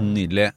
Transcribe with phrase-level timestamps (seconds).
[0.00, 0.50] Nydelig.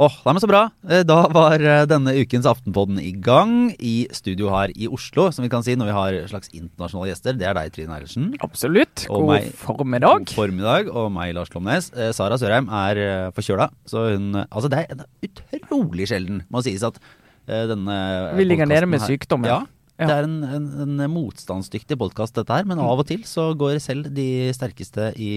[0.00, 0.60] Åh, det er så bra.
[0.88, 5.44] Eh, Da var eh, denne ukens Aftenpodden i gang i studio her i Oslo, som
[5.44, 7.36] vi kan si når vi har slags internasjonale gjester.
[7.36, 8.30] Det er deg, Trine Eilertsen.
[8.44, 9.04] Absolutt.
[9.10, 9.50] God meg.
[9.60, 10.24] formiddag.
[10.24, 10.88] God formiddag.
[10.96, 11.90] Og meg, Lars Klomnes.
[11.92, 13.02] Eh, Sara Sørheim er
[13.36, 15.04] forkjøla, så hun Altså, det er
[15.60, 16.96] utrolig sjelden, må sies, at
[17.46, 18.00] eh, denne
[18.40, 19.60] Vi ligger nede med her- ja.
[20.00, 20.08] Ja.
[20.08, 22.64] Det er en, en, en motstandsdyktig podkast, dette her.
[22.68, 25.32] Men av og til så går selv de sterkeste i,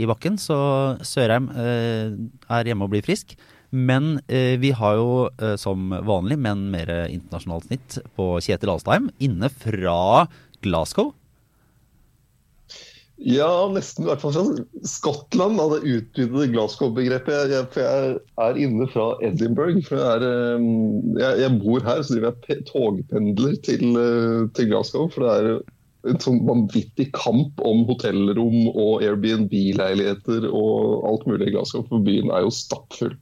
[0.00, 0.38] i bakken.
[0.40, 0.56] Så
[1.04, 2.16] Sørheim eh,
[2.48, 3.36] er hjemme og blir frisk.
[3.70, 9.10] Men eh, vi har jo eh, som vanlig, men mer internasjonalt snitt, på Kjetil Alstheim
[9.22, 10.24] inne fra
[10.64, 11.12] Glasgow.
[13.20, 14.06] Ja, nesten.
[14.06, 14.44] I hvert fall fra
[14.88, 17.52] Skottland, av det utvidede Glasgow-begrepet.
[17.52, 19.82] Jeg, for jeg er inne fra Edinburgh.
[19.84, 20.70] For jeg, er, eh,
[21.20, 25.10] jeg, jeg bor her, så driver jeg togpendler til, eh, til Glasgow.
[25.12, 31.58] For det er en sånn vanvittig kamp om hotellrom og Airbnb-leiligheter og alt mulig i
[31.58, 31.84] Glasgow.
[31.90, 33.12] For byen er jo stappfull.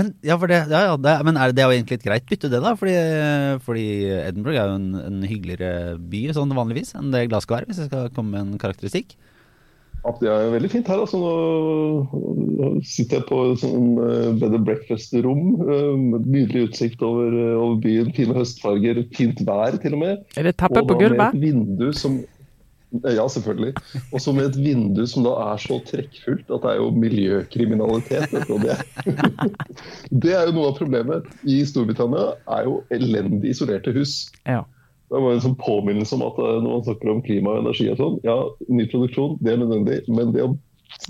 [0.00, 2.62] Men, ja, det, ja, ja, det, men er det, jo egentlig et greit bytte, det,
[2.64, 2.72] da?
[2.80, 2.96] Fordi,
[3.62, 3.84] fordi
[4.24, 7.92] Edinburgh er jo en, en hyggeligere by sånn vanligvis enn det Glasgow er, hvis jeg
[7.92, 9.12] skal komme med en karakteristikk.
[10.20, 11.00] Det er veldig fint her.
[11.00, 15.44] altså Nå sitter jeg på et sånn eh, bed and breakfast-rom.
[15.64, 18.12] eh, med Nydelig utsikt over, eh, over byen.
[18.16, 20.24] Fine høstfarger, fint vær til og med.
[20.36, 21.16] Er det teppe på gulvet?
[21.16, 22.22] med et vindu som
[23.02, 23.72] Ja, selvfølgelig.
[24.12, 28.30] Og så med et vindu som da er så trekkfullt at det er jo miljøkriminalitet.
[28.30, 28.76] det,
[30.22, 31.26] det er jo noe av problemet.
[31.42, 34.28] I Storbritannia er jo elendig isolerte hus.
[34.46, 34.62] Ja.
[35.14, 37.90] Det var en sånn påminnelse om at eh, når man snakker om klima og energi
[37.92, 40.54] og sånn, ja, ny produksjon det er nødvendig, men det å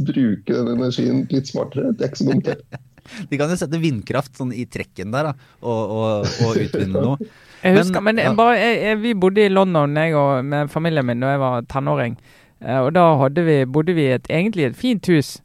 [0.04, 2.50] bruke den energien litt smartere, det er ikke så dumt.
[2.50, 2.82] det.
[3.30, 7.18] De kan jo sette vindkraft sånn i trekken der, da, og, og, og utvinne noe.
[7.64, 8.34] Jeg husker, men, ja.
[8.36, 11.62] bare, jeg, jeg, vi bodde i London jeg og, med familien min da jeg var
[11.72, 12.18] tenåring.
[12.60, 15.38] Eh, og da hadde vi, bodde vi i et, egentlig et fint hus.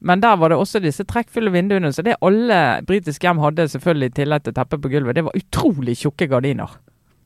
[0.00, 1.90] Men der var det også disse trekkfulle vinduene.
[1.92, 5.36] Så det alle britiske hjem hadde, selvfølgelig i tillegg til teppe på gulvet, det var
[5.36, 6.78] utrolig tjukke gardiner.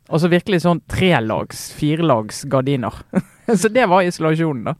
[0.08, 2.94] Altså virkelig sånn trelags, firelags gardiner.
[3.60, 4.74] så det var isolasjonen, da.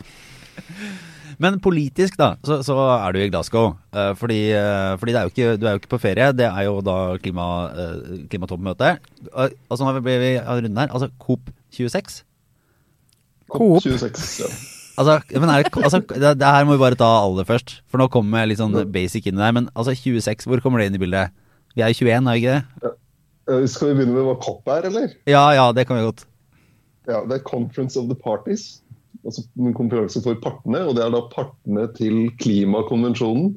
[1.41, 3.71] Men politisk, da, så, så er du i Glasgow.
[3.97, 6.27] Uh, fordi uh, fordi det er jo ikke, du er jo ikke på ferie.
[6.37, 8.91] Det er jo da klima, uh, klimatoppmøte.
[9.31, 10.93] Eh, og så har vi vi runden her.
[10.93, 12.21] Altså COP26.
[13.57, 14.51] COP26, ja.
[15.01, 17.79] Altså, men er altså, det, det her må vi bare ta aller først.
[17.89, 19.57] For nå kommer jeg litt sånn basic inn i det her.
[19.57, 21.33] Men altså 26, hvor kommer det inn i bildet?
[21.73, 22.93] Vi er i 21, er vi ikke det?
[23.51, 25.17] Eh, Skal vi begynne med hva COP er, eller?
[25.31, 26.27] Ja ja, det kan vi godt.
[27.09, 28.83] Ja, Det er Conference of the Parties.
[29.25, 30.85] Altså en konferanse for partene.
[30.87, 33.55] Og det er da partene til klimakonvensjonen.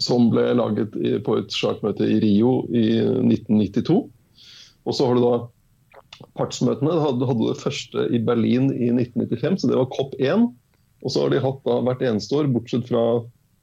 [0.00, 0.94] Som ble laget
[1.26, 2.84] på et chartmøte i Rio i
[3.26, 4.04] 1992.
[4.86, 5.34] Og så har du da
[6.38, 6.94] partsmøtene.
[7.18, 10.46] Du hadde det første i Berlin i 1995, så det var COP1.
[11.00, 13.04] Og så har de hatt da hvert eneste år, bortsett fra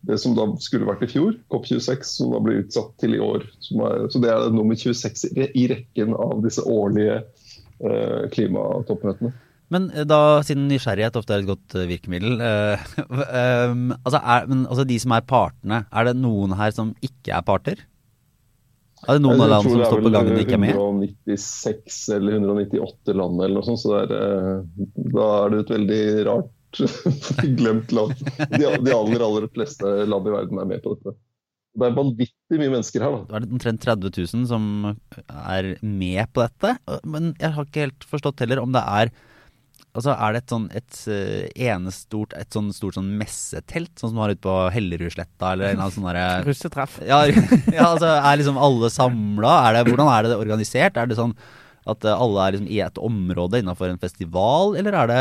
[0.05, 3.47] det som da skulle vært i fjor, COP26, som da ble utsatt til i år.
[3.63, 9.33] Som er, så det er nummer 26 i, i rekken av disse årlige eh, klimatoppmøtene.
[9.73, 14.47] Men eh, da, siden nysgjerrighet ofte er et godt eh, virkemiddel eh, um, altså, er,
[14.47, 17.83] men, altså De som er partene, er det noen her som ikke er parter?
[19.05, 20.77] Er det noen av landene som det er står på gangen og ikke er med?
[20.79, 25.73] 196 eller 198 land eller noe sånt, så det er, eh, da er det et
[25.75, 26.53] veldig rart
[27.59, 28.17] glemt land.
[28.37, 31.15] De, de aller, aller fleste land i verden er med på dette.
[31.77, 33.23] Det er vanvittig mye mennesker her, da.
[33.29, 34.63] Det er omtrent 30 000 som
[35.29, 36.73] er med på dette.
[37.05, 39.13] Men jeg har ikke helt forstått heller om det er
[39.97, 44.19] Altså Er det et sånn et eh, enestort et sånn stort sånn messetelt, sånn som
[44.19, 46.99] du har ute på Hellerudsletta eller en eller annen sånn derre Russetreff.
[47.07, 47.23] ja,
[47.77, 49.55] ja, altså er liksom alle samla?
[49.87, 50.99] Hvordan er det organisert?
[51.01, 51.33] Er det sånn
[51.89, 55.19] at alle er liksom i et område innafor en festival, eller er det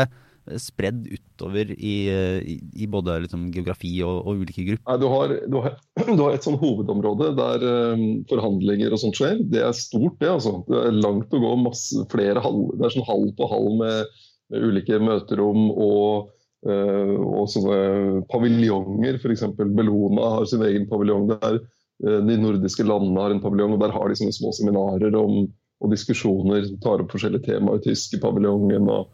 [0.61, 4.85] spredd utover eh, i, i både liksom geografi og, og ulike grupper?
[4.87, 5.75] Nei, du, har, du, har,
[6.17, 9.43] du har et sånn hovedområde der eh, forhandlinger og sånt skjer.
[9.51, 10.31] Det er stort, det.
[10.37, 10.61] altså.
[10.69, 11.53] Det er langt å gå.
[11.65, 14.17] masse flere halv, Det er sånn halv på halv med,
[14.53, 16.33] med ulike møterom og,
[16.67, 19.19] Uh, og sånne paviljonger.
[19.21, 19.43] F.eks.
[19.77, 21.59] Bellona har sin egen paviljong der.
[22.01, 25.45] De nordiske landene har en paviljong, og der har de sånne små seminarer om,
[25.77, 26.65] og diskusjoner.
[26.83, 27.77] Tar opp forskjellige temaer.
[27.77, 29.13] i Tyske paviljongen og,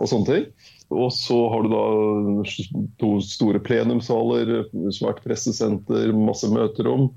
[0.00, 0.46] og sånne ting.
[0.90, 1.82] Og så har du da
[2.98, 4.64] to store plenumssaler,
[4.96, 7.10] svært pressesenter, masse møterom.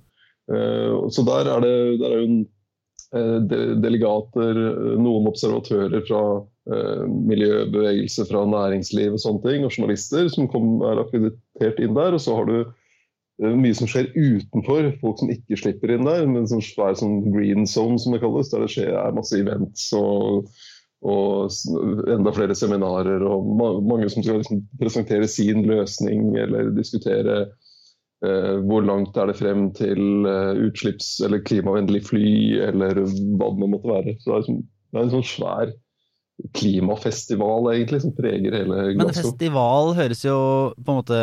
[0.51, 2.47] Eh, Så der er det, der er jo en,
[3.15, 3.39] eh,
[3.81, 6.23] delegater, eh, noen observatører fra
[6.63, 12.15] miljøbevegelse, fra næringsliv og sånne ting, og journalister som kom, er akkreditert inn der.
[12.15, 12.71] Og så har du
[13.41, 16.23] mye som skjer utenfor, folk som ikke slipper inn der.
[16.25, 19.89] Men som er sånn green zone, som det kalles, der det skjer er masse events
[19.91, 20.47] og,
[21.03, 21.51] og
[22.11, 23.49] enda flere seminarer og
[23.83, 27.39] mange som skal liksom presentere sin løsning eller diskutere
[28.23, 32.27] eh, hvor langt er det frem til eh, utslipps- eller klimavennlig fly,
[32.69, 34.15] eller hva det måtte være.
[34.21, 35.75] Så det er, liksom, det er en sånn svær
[36.57, 39.03] klimafestival egentlig som preger hele Glasgow.
[39.03, 40.39] Men festival høres jo
[40.79, 41.21] på en måte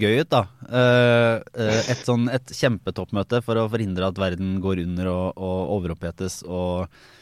[0.00, 0.42] gøy ut, da.
[0.66, 6.40] Eh, et, sånn, et kjempetoppmøte for å forhindre at verden går under og, og overopphetes
[6.48, 7.19] og Eh,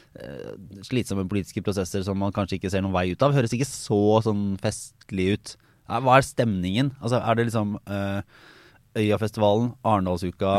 [0.86, 4.18] slitsomme politiske prosesser som man kanskje ikke ser noen vei ut av, høres ikke så
[4.24, 5.52] sånn festlig ut.
[5.88, 6.92] Hva er stemningen?
[7.00, 8.20] Altså, er det liksom uh,
[8.98, 10.56] Øyafestivalen, Arendalsuka,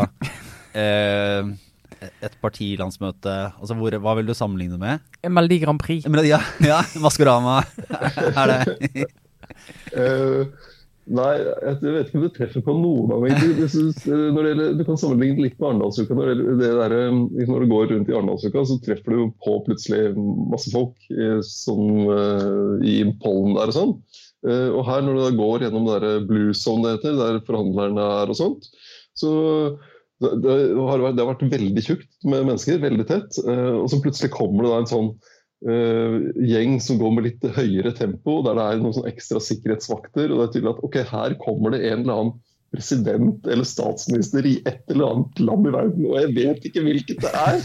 [0.76, 1.52] uh,
[2.26, 5.08] et partilandsmøte altså hvor, Hva vil du sammenligne det med?
[5.28, 6.08] Melodi Grand Prix.
[6.28, 7.60] Ja, ja Maskorama.
[8.40, 9.08] er det
[9.94, 10.69] uh,
[11.10, 13.40] Nei, jeg vet ikke om det treffer på noen av meg.
[14.06, 16.14] Du kan sammenligne litt med Arendalsuka.
[16.14, 20.12] Når, liksom når, du går rundt i Arendalsuka, så treffer du på plutselig
[20.54, 21.10] masse folk
[21.48, 21.82] som,
[22.86, 23.96] i pollen der og sånn.
[24.48, 28.06] Eh, og her, når du da går gjennom det blue zone det heter, der forhandlerne
[28.22, 28.70] er og sånt,
[29.18, 29.32] så
[30.24, 33.42] det, det, har vært, det har vært veldig tjukt med mennesker, veldig tett.
[33.44, 35.12] Eh, og så plutselig kommer det da en sånn
[35.60, 40.32] gjeng som går med litt høyere tempo, der det er noen sånne ekstra sikkerhetsvakter.
[40.32, 42.38] og det er tydelig at ok, her kommer det en eller annen
[42.72, 47.24] president eller statsminister i et eller annet land i verden, og jeg vet ikke hvilket
[47.24, 47.58] det er.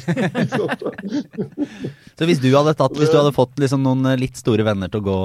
[2.18, 5.02] så hvis du hadde, tatt, hvis du hadde fått liksom noen litt store venner til
[5.02, 5.18] å gå,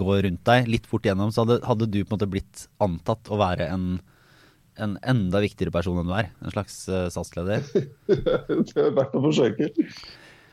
[0.00, 3.28] gå, rundt deg litt fort gjennom, så hadde, hadde, du på en måte blitt antatt
[3.28, 3.86] å være en,
[4.80, 6.32] en enda viktigere person enn du er?
[6.40, 7.64] En slags uh, statsleder?
[8.08, 9.68] det er verdt å forsøke.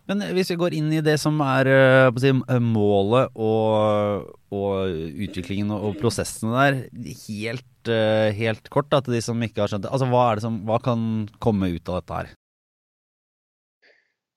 [0.09, 2.33] Men hvis vi går inn i det som er eh, si,
[2.65, 4.95] målet og, og,
[5.27, 6.80] utviklingen og prosessene der,
[7.27, 9.94] helt, eh, helt kort da, til de som ikke har skjønt det.
[9.94, 12.33] Altså, hva, som, hva kan komme ut av dette her?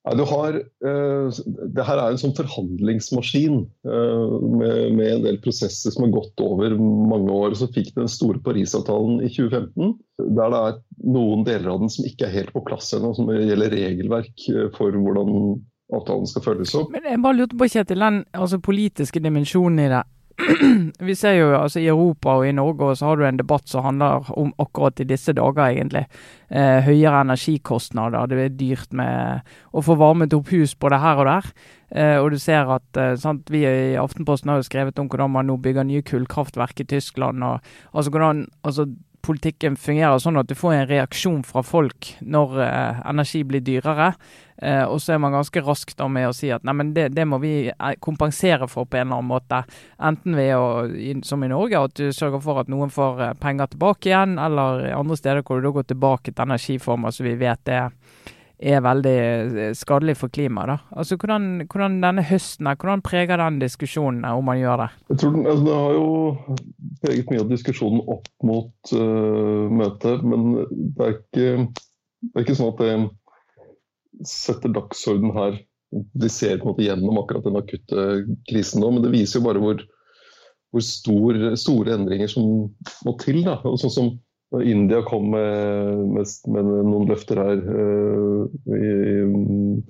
[0.04, 1.36] Ja, du har, uh,
[1.72, 6.42] det her er en sånn forhandlingsmaskin uh, med, med, en del prosesser som har gått
[6.44, 7.56] over mange år.
[7.56, 10.80] Så fikk den store Parisavtalen i 2015, der det er
[11.16, 14.66] noen deler av den som ikke er helt på plass ennå, som gjelder regelverk uh,
[14.76, 15.62] for hvordan
[15.94, 16.92] avtalen skal følges opp.
[16.92, 20.04] Men jeg bare lurte på, Kjetil, den altså, politiske dimensjonen i det.
[21.08, 23.84] vi ser jo altså i Europa og i Norge så har du en debatt som
[23.86, 26.04] handler om akkurat i disse dager, egentlig.
[26.50, 28.26] Eh, høyere energikostnader.
[28.30, 31.50] Det er dyrt med å få varmet opp hus både her og der.
[31.94, 35.30] Eh, og du ser at eh, sant, Vi i Aftenposten har jo skrevet om hvordan
[35.30, 37.42] man nå bygger nye kullkraftverk i Tyskland.
[37.42, 37.60] og
[37.94, 38.88] altså hvordan, altså
[39.24, 44.12] politikken fungerer sånn at du får en reaksjon fra folk når eh, energi blir dyrere.
[44.62, 47.08] Eh, og så er man ganske rask da med å si at nei, men det,
[47.16, 49.62] det, må vi eh, kompensere for på en eller annen måte.
[49.98, 50.68] Enten ved å,
[51.26, 54.86] som i Norge, at du sørger for at noen får eh, penger tilbake igjen, eller
[54.94, 57.90] andre steder hvor du da går tilbake til energiformer som vi vet er
[58.58, 60.84] er veldig eh, skadelig for klimaet.
[60.94, 64.88] Altså, hvordan, hvordan, denne høsten hvordan preger den diskusjonen om man gjør det?
[65.10, 66.06] Jeg tror den, altså, Det har jo
[67.02, 70.46] preget mye av diskusjonen opp mot uh, møtet, men
[70.94, 71.48] det er, ikke,
[72.30, 75.58] det er ikke sånn at det setter dagsorden her.
[75.94, 78.06] De ser på en måte gjennom akkurat den akutte
[78.48, 79.82] krisen nå, men det viser jo bare hvor,
[80.74, 82.70] hvor stor, store endringer som
[83.06, 83.42] må til.
[83.46, 84.14] da, og sånn som
[84.62, 88.44] India kom med, med, med noen løfter her uh,
[88.76, 88.92] i,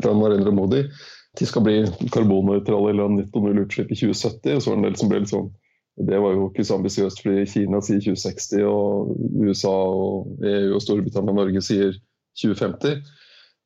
[0.00, 0.86] fra Narendra Modi
[1.34, 1.80] de skal bli
[2.14, 4.54] karbonnøytrale eller ha netto null utslipp i 2070.
[4.54, 5.52] og så var det en del som ble litt sånn
[5.94, 9.12] det var jo ikke så ambisiøst fordi Kina sier 2060, og
[9.44, 11.94] USA og EU og Storbritannia og Norge sier
[12.40, 12.96] 2050.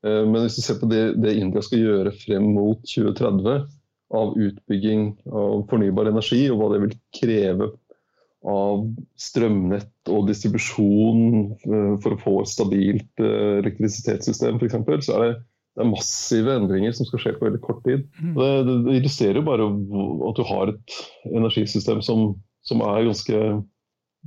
[0.04, 3.64] Eh, men hvis du ser på det, det India skal gjøre frem mot 2030
[4.18, 7.70] av utbygging av fornybar energi, og hva det vil kreve
[8.48, 8.82] av
[9.18, 11.22] strømnett og distribusjon
[11.68, 15.32] eh, for å få et stabilt eh, elektrisitetssystem f.eks., så er det,
[15.78, 18.06] det er massive endringer som skal skje på veldig kort tid.
[18.18, 18.36] Mm.
[18.36, 19.66] Det, det, det, illustrerer jo bare
[20.30, 21.00] at du har et
[21.30, 22.30] energisystem som,
[22.66, 23.42] som er ganske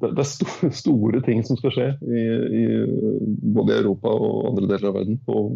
[0.01, 2.27] det, er store, store, ting som skal skje i,
[2.61, 2.67] i,
[3.57, 5.47] både Europa og andre deler av verden på,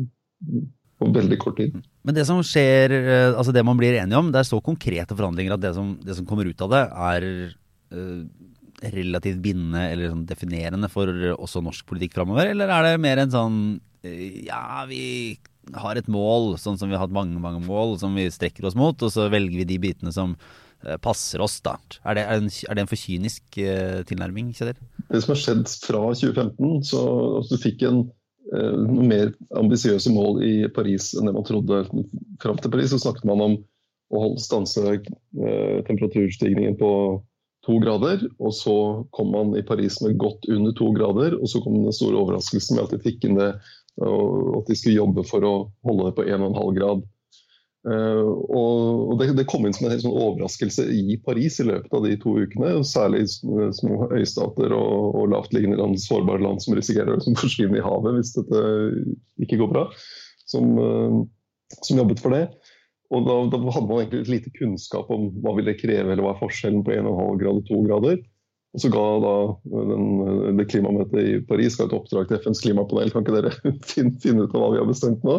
[0.99, 1.77] på veldig kort tid.
[2.05, 5.15] Men det som skjer, eh, altså det man blir enige om, det er så konkrete
[5.15, 7.29] forhandlinger at det som, det som kommer ut av det, er
[8.81, 12.51] relativt bindende eller sånn definerende for også norsk politikk framover?
[12.51, 15.37] Eller er det mer en sånn uh, ja, vi
[15.73, 18.77] har et mål, sånn som vi har hatt mange mange mål som vi strekker oss
[18.77, 21.57] mot, og så velger vi de bitene som uh, passer oss.
[21.65, 21.77] da.
[22.03, 23.61] Er det, er en, er det en for kynisk
[24.11, 24.77] tilnærming, Kjetil?
[25.09, 27.01] Det som har skjedd fra 2015, så
[27.39, 28.05] altså, du fikk en
[28.53, 31.79] noe mer ambisiøse mål i Paris enn det man trodde.
[32.43, 33.55] Fram til Paris så snakket man om
[34.13, 36.91] å stanse eh, temperaturstigningen på
[37.65, 38.23] to grader.
[38.39, 38.75] Og så
[39.15, 42.77] kom man i Paris med godt under to grader, og så kom den store overraskelsen
[42.77, 43.51] med at de fikk inn det,
[44.03, 45.55] og at de skulle jobbe for å
[45.87, 47.05] holde det på 1,5 grad.
[47.85, 52.07] Uh, og det, kom inn som en helt sånn overraskelse i Paris i løpet av
[52.07, 52.71] de to ukene.
[52.87, 58.17] Særlig små øystater og, og lavtliggende land, sårbare land som risikerer å forsvinne i havet
[58.17, 58.63] hvis dette
[59.45, 59.85] ikke går bra,
[60.49, 61.21] som, uh,
[61.77, 62.47] som jobbet for det.
[63.13, 66.33] Og da, da, hadde man egentlig lite kunnskap om hva vil det kreve, eller hva
[66.33, 68.23] er forskjellen på 1,5 grad og 2 grader.
[68.75, 69.35] Og så ga da
[69.71, 70.07] den,
[70.57, 73.11] det klimamøtet i Paris ga et oppdrag til FNs klimapanel.
[73.13, 73.53] Kan ikke dere
[73.91, 75.37] finne, finne, ut av hva vi har bestemt nå?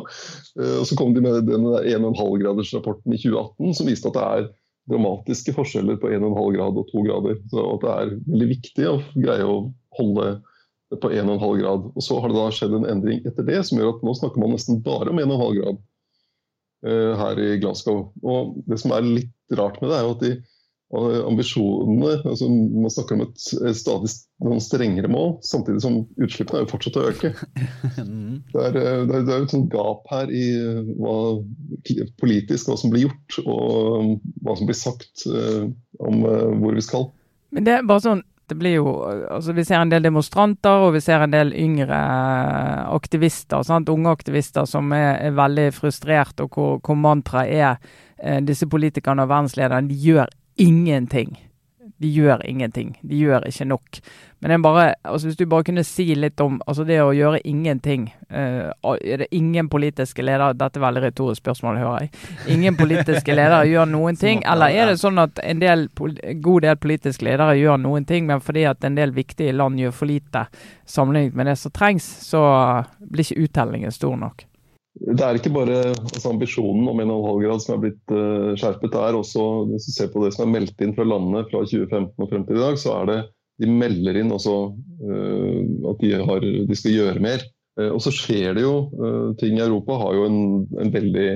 [0.56, 4.48] Eh, og så kom de med den 1,5-gradersrapporten i 2018 som viste at det er
[4.86, 7.40] dramatiske forskjeller på 1,5 grad og 2 grader.
[7.52, 9.58] Så at det er veldig viktig å greie å
[9.98, 10.30] holde
[10.94, 11.90] på 1,5 grad.
[11.92, 14.40] Og så har det da skjedd en endring etter det som gjør at nå snakker
[14.40, 15.84] man nesten bare om 1,5 grad
[16.86, 18.10] her i Glasgow.
[18.22, 20.36] Og det som er litt rart med det, er jo at de
[20.94, 23.40] ambisjonene altså Man snakker om et
[23.74, 24.10] stadig
[24.44, 27.32] noen strengere mål, samtidig som utslippene er jo fortsatt å øke.
[27.96, 28.42] Mm.
[28.52, 30.44] Det er, eh, det er, det er et sånt gap her i
[31.00, 31.14] hva,
[32.20, 36.20] politisk hva som blir gjort, og hva som blir sagt om
[36.60, 37.08] hvor vi skal.
[37.56, 38.90] Men det er bare sånn det blir jo,
[39.30, 41.98] altså Vi ser en del demonstranter og vi ser en del yngre
[42.94, 43.90] aktivister, sant?
[43.90, 47.74] unge aktivister som er, er veldig frustrert, og hvor, hvor mantraet er
[48.22, 50.30] eh, disse politikerne og verdenslederne de gjør
[50.62, 51.34] ingenting.
[51.98, 52.98] De gjør ingenting.
[53.02, 53.98] De gjør ikke nok.
[54.44, 58.02] Men bare, altså hvis du bare kunne si litt om altså det å gjøre ingenting
[58.28, 58.68] uh,
[59.00, 62.10] Er det ingen politiske ledere Dette er veldig retorisk spørsmål, hører jeg.
[62.52, 64.44] Ingen politiske ledere gjør noen ting?
[64.44, 65.86] Eller er det sånn at en del,
[66.44, 69.96] god del politiske ledere gjør noen ting, men fordi at en del viktige land gjør
[69.96, 70.44] for lite
[70.84, 72.42] sammenlignet med det som trengs, så
[73.00, 74.44] blir ikke uttellingen stor nok?
[74.96, 78.92] Det er ikke bare altså, ambisjonen om 1,5 grad som er blitt uh, skjerpet.
[78.94, 81.64] Det er også, Hvis du ser på det som er meldt inn fra landene fra
[81.66, 83.18] 2015 og frem til i dag, så er det
[83.60, 85.60] de melder inn også uh,
[85.92, 87.44] at de, har, de, skal gjøre mer.
[87.76, 88.72] Uh, og så skjer det jo
[89.42, 89.60] ting.
[89.60, 90.40] Europa har jo en,
[90.80, 91.28] en veldig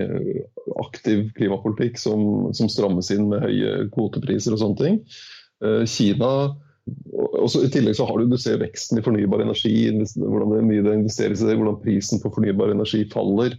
[0.81, 4.99] aktiv klimapolitikk som, som, strammes inn med høye kvotepriser og sånne ting.
[5.85, 6.33] Kina
[7.41, 9.75] også I tillegg så har du, du ser veksten i fornybar energi,
[10.17, 13.57] hvordan det, mye det investeres i det, hvordan prisen på fornybar energi faller.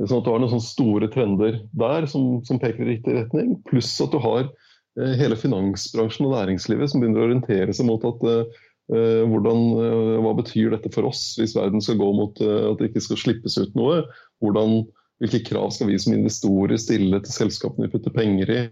[0.00, 3.58] Sånn at Du har noen sånne store trender der som, som peker i riktig retning.
[3.68, 8.06] Pluss at du har eh, hele finansbransjen og næringslivet som begynner å orientere seg mot
[8.08, 8.62] at eh,
[8.94, 12.80] eh hvordan, eh, hva betyr dette for oss hvis verden skal gå mot eh, at
[12.80, 14.06] det ikke skal slippes ut noe.
[14.40, 14.86] Hvordan,
[15.20, 18.62] hvilke krav skal vi som investorer stille til selskapene vi putter penger i.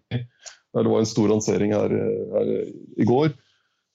[0.78, 2.50] Det var en stor lansering her, her
[2.96, 3.34] i går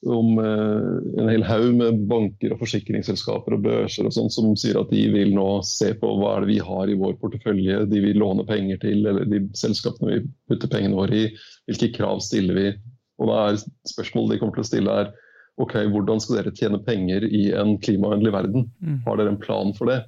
[0.05, 4.79] om eh, en hel haug med banker og forsikringsselskaper og børser og sånt, som sier
[4.81, 8.03] at de vil nå se på hva er det vi har i vår portefølje de
[8.03, 11.27] vil låne penger til, eller de selskapene vi putter pengene våre i.
[11.69, 12.69] Hvilke krav stiller vi?
[13.21, 15.13] Og da er Spørsmålet de kommer til å stille er
[15.61, 18.67] ok, hvordan skal dere tjene penger i en klimavennlig verden?
[18.81, 19.01] Mm.
[19.05, 20.01] Har dere en plan for det?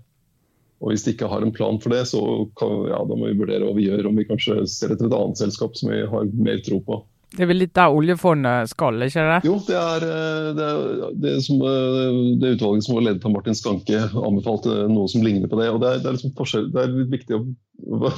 [0.83, 2.21] Og Hvis de ikke har en plan for det, så
[2.59, 4.09] kan, ja, da må vi vurdere hva vi gjør.
[4.09, 6.99] Om vi kanskje ser etter et annet selskap som vi har mer tro på.
[7.35, 9.39] Det er vel litt der oljefondet skal, ikke det?
[9.47, 13.33] Jo, det er eh, det, er, det, som, eh, det utvalget som var ledet av
[13.33, 15.67] Martin Skanke, anbefalte noe som ligner på det.
[15.73, 17.41] og Det er, det er, liksom det er viktig å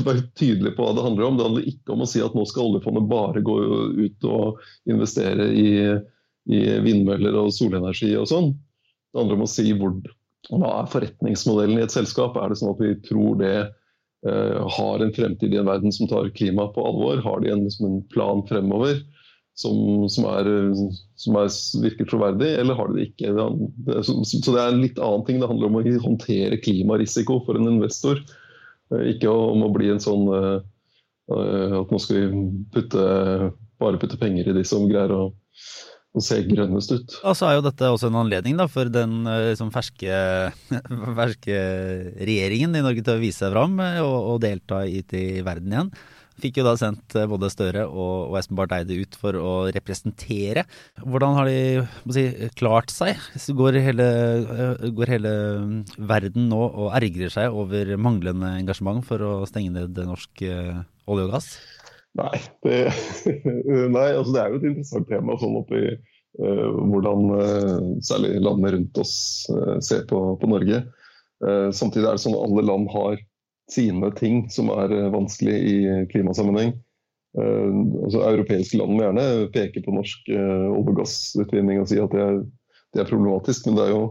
[0.06, 1.40] være tydelig på hva det handler om.
[1.40, 3.58] Det handler ikke om å si at nå skal oljefondet bare gå
[3.98, 5.72] ut og investere i,
[6.54, 8.54] i vindmøller og solenergi og sånn.
[8.54, 9.98] Det handler om å si hvor,
[10.52, 12.38] hva er forretningsmodellen i et selskap.
[12.38, 13.56] Er det sånn at vi tror det
[14.78, 17.22] har en fremtid i en verden som tar klima på alvor?
[17.24, 19.00] Har de en, liksom en plan fremover
[19.58, 20.50] som, som, er,
[21.18, 21.50] som er,
[21.82, 23.34] virker troverdig, eller har de det ikke?
[24.06, 25.40] Så, det er en litt annen ting.
[25.42, 28.22] Det handler om å håndtere klimarisiko for en investor.
[28.94, 30.60] Eh, ikke om å bli en sånn uh,
[31.28, 32.44] at nå skal vi
[32.76, 33.08] putte,
[33.82, 35.24] bare putte penger i de som greier å
[36.18, 37.18] og ser grønnest ut.
[37.24, 40.20] Og så er jo dette også en anledning da, for den liksom, ferske,
[41.22, 41.58] ferske,
[42.18, 45.76] regjeringen i Norge til å vise seg fram eh, og, og delta ut i verden
[45.76, 45.92] igjen.
[46.38, 49.54] Fikk jo da sendt eh, både Støre og, og Espen Barth Eide ut for å
[49.74, 50.68] representere.
[51.02, 52.28] Hvordan har de si,
[52.60, 53.18] klart seg?
[53.58, 54.10] Går hele,
[54.98, 55.34] går hele,
[55.98, 61.34] verden nå og ergrer seg over manglende engasjement for å stenge ned norsk olje og
[61.34, 61.56] gass?
[62.18, 62.78] Nei, det,
[63.94, 68.74] nei, altså det er jo et interessant tema sånn oppi uh, hvordan uh, særlig landene
[68.74, 69.16] rundt oss
[69.54, 70.86] uh, ser på, på Norge.
[71.38, 73.20] samtidig er det sånn at alle land har
[73.70, 75.76] sine ting som er vanskelig i
[76.10, 76.72] klimasammenheng.
[77.38, 82.24] altså Europeiske land må gjerne peke på norsk olje- og gassutvinning og si at det
[82.24, 82.40] er,
[82.96, 84.02] det er problematisk, men er jo,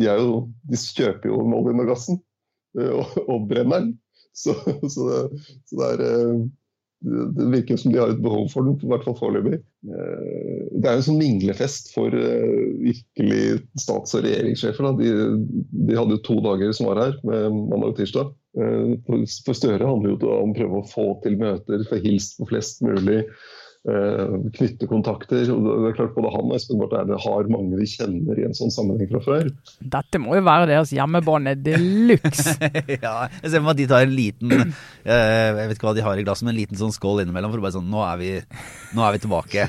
[0.00, 2.22] de, er jo, de kjøper jo oljen og gassen
[2.80, 3.92] og, og brenner den.
[4.32, 4.56] Så,
[4.94, 5.28] så,
[5.68, 6.48] så det er
[7.02, 9.58] det virker som de har et behov for den, i hvert fall foreløpig.
[9.90, 14.90] Eh, det er en sånn minglefest for eh, virkelig stats- og regjeringssjefer.
[15.00, 15.10] De,
[15.72, 18.32] de, hadde jo to dager som var her, med mandag og tirsdag.
[18.52, 22.82] For Støre handler jo om å prøve å få til møter, få hilst på flest
[22.84, 23.22] mulig.
[23.82, 25.48] Eh, knytte kontakter.
[25.50, 28.44] og det er klart Både han og Espen Barth Eide har mange de kjenner i
[28.46, 29.48] en sånn sammenheng fra før.
[29.82, 31.74] Dette må jo være deres hjemmebane de
[32.12, 32.54] luxe.
[33.02, 35.96] ja, jeg ser for meg at de tar en liten eh, Jeg vet ikke hva
[35.98, 37.50] de har i glasset, men en liten sånn skål innimellom.
[37.50, 38.30] For å bare sånn Nå er vi,
[38.94, 39.66] nå er vi tilbake.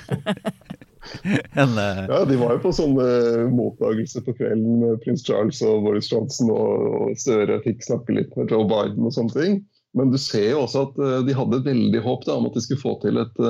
[1.63, 2.03] en, uh...
[2.05, 3.07] Ja, de var jo på sånne
[3.55, 8.37] mottagelser på kvelden med prins Charles og Boris Johnson, og, og Støre fikk snakke litt
[8.37, 9.59] med Joe Biden og sånne ting.
[9.97, 12.61] Men du ser jo også at de hadde et veldig håp da, om at de
[12.65, 13.43] skulle få til et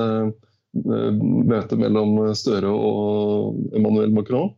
[0.73, 4.53] Eh, møte mellom Støre og Emmanuel Macron.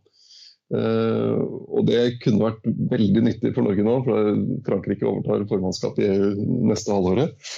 [0.73, 1.37] Uh,
[1.77, 4.31] og det kunne vært veldig nyttig for Norge nå, for
[4.65, 7.51] Frankrike overtar formannskapet i EU neste halvåret.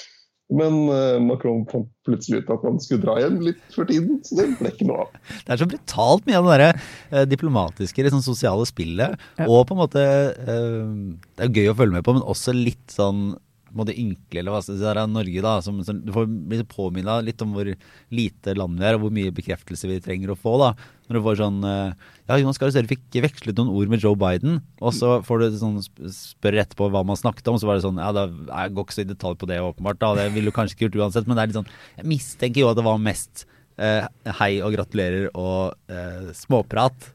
[0.52, 4.42] Men uh, Macron fant plutselig ut at han skulle dra hjem litt for tiden, så
[4.42, 5.16] det ble ikke noe av.
[5.48, 6.84] Det er så brutalt mye av det der,
[7.14, 9.16] uh, diplomatiske, liksom, sosiale spillet.
[9.40, 9.48] Ja.
[9.48, 13.30] Og på en måte Det er gøy å følge med på, men også litt sånn
[13.80, 15.54] måte ynkelig, eller hva skal jeg si, Norge, da.
[15.66, 17.70] Som, som, du får bli påminna litt om hvor
[18.14, 20.56] lite land vi er, og hvor mye bekreftelse vi trenger å få.
[20.62, 20.72] da.
[21.08, 24.18] Når du får sånn eh, Ja, Jonas Gahr Støre fikk vekslet noen ord med Joe
[24.20, 25.78] Biden, og så får du sånn
[26.14, 28.98] spør etterpå hva man snakket om, så var det sånn Ja, da, jeg går ikke
[28.98, 30.02] så i detalj på det, åpenbart.
[30.04, 32.66] da, Det ville du kanskje ikke gjort uansett, men det er litt sånn Jeg mistenker
[32.66, 33.48] jo at det var mest
[33.80, 34.08] eh,
[34.42, 37.14] hei og gratulerer og eh, småprat.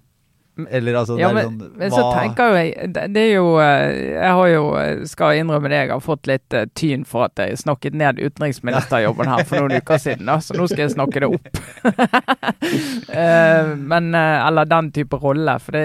[0.70, 4.48] Eller altså ja, men, sånn, men så tenker jeg Det er jo eh, Jeg har
[4.50, 7.96] jo, eh, skal innrømme det, jeg har fått litt uh, tyn for at jeg snakket
[7.96, 11.48] ned utenriksministerjobben her for noen uker siden, da, så nå skal jeg snakke det opp.
[13.92, 15.54] men Eller den type rolle.
[15.62, 15.84] For det,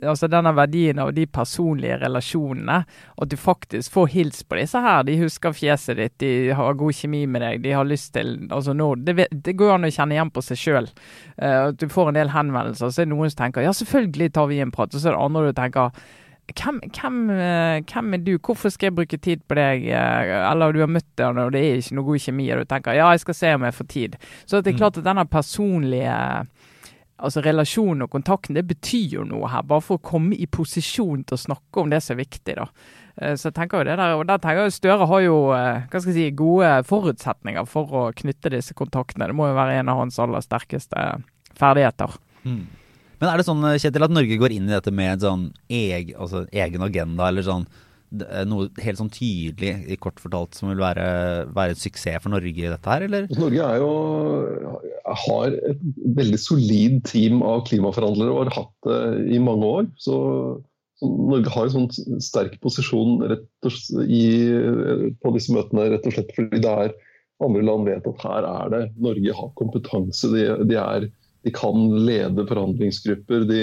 [0.00, 5.04] altså denne verdien av de personlige relasjonene, at du faktisk får hilst på disse her,
[5.06, 8.72] de husker fjeset ditt, de har god kjemi med deg, de har lyst til altså
[8.76, 10.90] nå, det, det går an å kjenne igjen på seg sjøl.
[11.36, 14.32] at du får en del henvendelser, så er det noen som tenker ja, selvfølgelig selvfølgelig
[14.32, 14.94] tar vi en prat.
[14.94, 16.06] Og så er det andre du tenker
[16.54, 18.38] hvem, hvem, eh, hvem, er du?
[18.38, 19.88] Hvorfor skal jeg bruke tid på deg?
[19.90, 22.70] Eh, eller du har møtt deg og det er ikke noe god kjemi, og du
[22.70, 24.16] tenker ja, jeg skal se om jeg får tid.
[24.46, 24.78] Så det er mm.
[24.78, 26.14] klart at denne personlige
[27.16, 29.64] altså relasjonen og kontakten, det betyr jo noe her.
[29.66, 32.68] Bare for å komme i posisjon til å snakke om det som er viktig, da.
[33.16, 35.98] Eh, så jeg tenker jo det der, og der tenker jeg Støre har jo hva
[35.98, 39.32] skal jeg si, gode forutsetninger for å knytte disse kontaktene.
[39.32, 41.08] Det må jo være en av hans aller sterkeste
[41.58, 42.20] ferdigheter.
[42.46, 42.66] Mm.
[43.20, 46.44] Men er det sånn Kjetil, at Norge går inn i dette med sånn eg, altså
[46.52, 47.66] egen agenda, eller sånn
[48.46, 51.06] noe helt sånn tydelig, kort fortalt, som vil være,
[51.56, 53.26] være en suksess for Norge i dette her, eller?
[53.34, 53.90] Norge er jo,
[55.26, 55.82] har et
[56.18, 59.00] veldig solid team av klimaforhandlere og har hatt det
[59.34, 59.90] i mange år.
[60.02, 60.16] Så,
[61.00, 63.18] så Norge har en sånn sterk posisjon
[64.06, 64.24] i,
[65.22, 66.96] på disse møtene rett og slett fordi det er
[67.44, 70.30] andre land vet at her er det Norge har kompetanse.
[70.32, 71.10] De, de er
[71.46, 73.44] de kan lede forhandlingsgrupper.
[73.46, 73.62] De,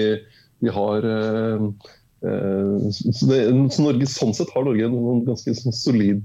[0.63, 1.63] de har eh,
[2.23, 3.39] eh, så, det,
[3.75, 6.21] så Norge, Sånn sett har Norge en ganske sånn solid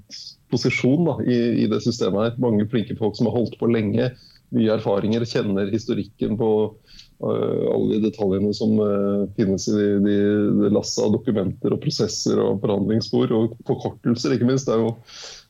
[0.52, 2.20] posisjon da, i, i, det systemet.
[2.22, 2.42] her.
[2.46, 4.12] Mange flinke folk som har holdt på lenge.
[4.54, 10.16] Mye erfaringer, kjenner historikken på uh, alle de detaljene som uh, finnes i de, de,
[10.62, 13.34] de lasset av dokumenter og prosesser og forhandlingsspor.
[13.34, 14.70] Og forkortelser, ikke minst.
[14.70, 14.94] Det er jo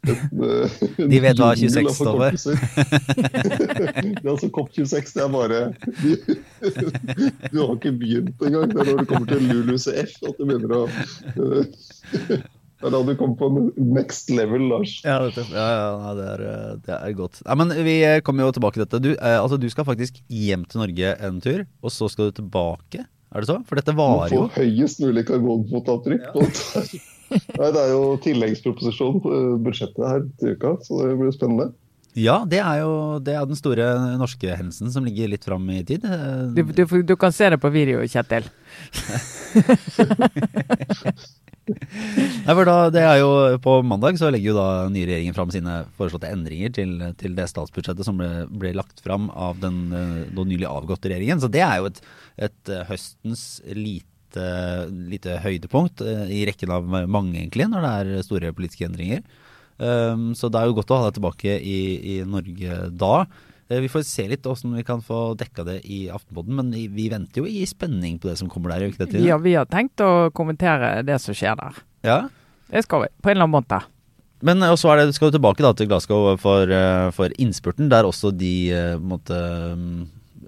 [0.06, 2.30] de vet hva 26 står for.
[2.30, 2.52] det
[4.22, 5.14] er altså COP26.
[5.16, 5.58] Det er bare
[7.52, 8.70] du, har ikke begynt engang.
[8.70, 10.84] Det er når du kommer til LULUCF at du begynner å
[12.78, 13.46] Det er da du kommer på
[13.82, 15.00] next level, Lars.
[15.02, 16.42] Ja, det, ja, ja det, er,
[16.84, 17.40] det, er, godt.
[17.42, 19.00] Ja, men Vi kommer jo tilbake til dette.
[19.02, 22.38] Du, eh, altså, du skal faktisk hjem til Norge en tur, og så skal du
[22.38, 23.02] tilbake?
[23.34, 23.58] Er det så?
[23.66, 26.30] For dette varer jo Du får høyest mulig karbonfotavtrykk.
[26.30, 27.16] Ja.
[27.30, 31.70] Nei, det er jo tilleggsproposisjon på budsjettet her til uka, så det blir spennende.
[32.18, 33.84] Ja, det er jo det er den store
[34.18, 36.06] norske hendelsen som ligger litt fram i tid.
[36.56, 38.48] Du, du, du kan se det på video, Kjetil.
[41.68, 45.50] Nei, for da, det er jo På mandag så legger jo da nye regjeringen fram
[45.52, 50.48] sine foreslåtte endringer til, til det statsbudsjettet som ble, ble lagt fram av den, den
[50.48, 51.42] nylig avgåtte regjeringen.
[51.44, 52.00] Så det er jo et,
[52.48, 58.24] et høstens lite lite, lite høydepunkt eh, i rekken av mange, egentlig, når det er
[58.26, 59.22] store politiske endringer.
[59.78, 63.26] Um, så det er jo godt å ha deg tilbake i, i Norge da.
[63.70, 67.08] Uh, vi får se litt hvordan vi kan få dekka det i Aftenpodden, men vi
[67.08, 68.88] venter jo i spenning på det som kommer der.
[68.88, 71.78] ikke Ja, vi har tenkt å kommentere det som skjer der.
[72.02, 72.18] Ja?
[72.68, 73.80] Det skal vi, på en eller annen måte.
[74.44, 76.70] Men og så skal du tilbake da til Glasgow for,
[77.10, 78.70] for innspurten, der også de
[79.02, 79.34] måtte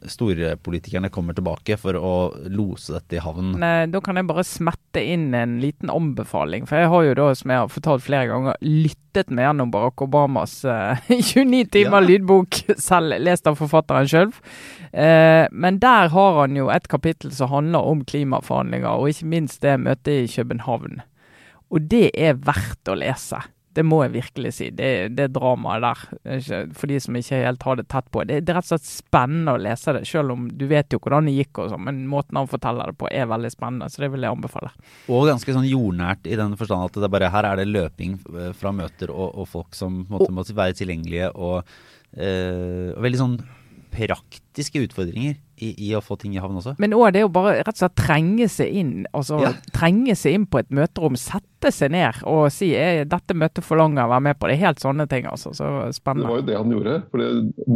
[0.09, 2.15] storpolitikerne kommer tilbake for å
[2.49, 3.53] lose dette i havn?
[3.61, 6.67] Da kan jeg bare smette inn en liten anbefaling.
[6.69, 10.05] For jeg har jo da, som jeg har fortalt flere ganger, lyttet meg gjennom Barack
[10.07, 12.07] Obamas uh, eh, 29 timer ja.
[12.09, 14.33] lydbok, selv lest av forfatteren sjøl.
[14.91, 19.33] Uh, eh, men der har han jo et kapittel som handler om klimaforhandlinger, og ikke
[19.37, 21.01] minst det møtet i København.
[21.71, 23.45] Og det er verdt å lese.
[23.73, 24.69] Det må jeg virkelig si.
[24.75, 28.25] Det, det dramaet der, for de som ikke helt har det tett på.
[28.27, 30.99] Det, det, er rett og slett spennende å lese det, selv om du vet jo
[30.99, 33.91] hvordan det gikk, og sånn, men måten han forteller det på er veldig spennende.
[33.93, 34.73] Så det vil jeg anbefale.
[35.07, 38.51] Og ganske sånn jordnært i den forstand at det bare, her er det løping eh,
[38.59, 41.75] fra møter og, og folk som måtte, måtte være tilgjengelige, og,
[42.19, 43.41] øh, og veldig sånn
[44.51, 46.75] praktiske utfordringer i, i, å få ting i havn også.
[46.81, 48.93] Men òg det å bare rett og slett trenge seg inn.
[49.13, 49.53] Altså ja.
[49.77, 54.07] trenge seg inn på et møterom, sette seg ned og si er dette møtet forlanger
[54.07, 54.49] å være med på.
[54.49, 55.27] Det er helt sånne ting.
[55.29, 56.25] altså, så spennende.
[56.25, 56.95] Det var jo det han gjorde.
[57.13, 57.29] fordi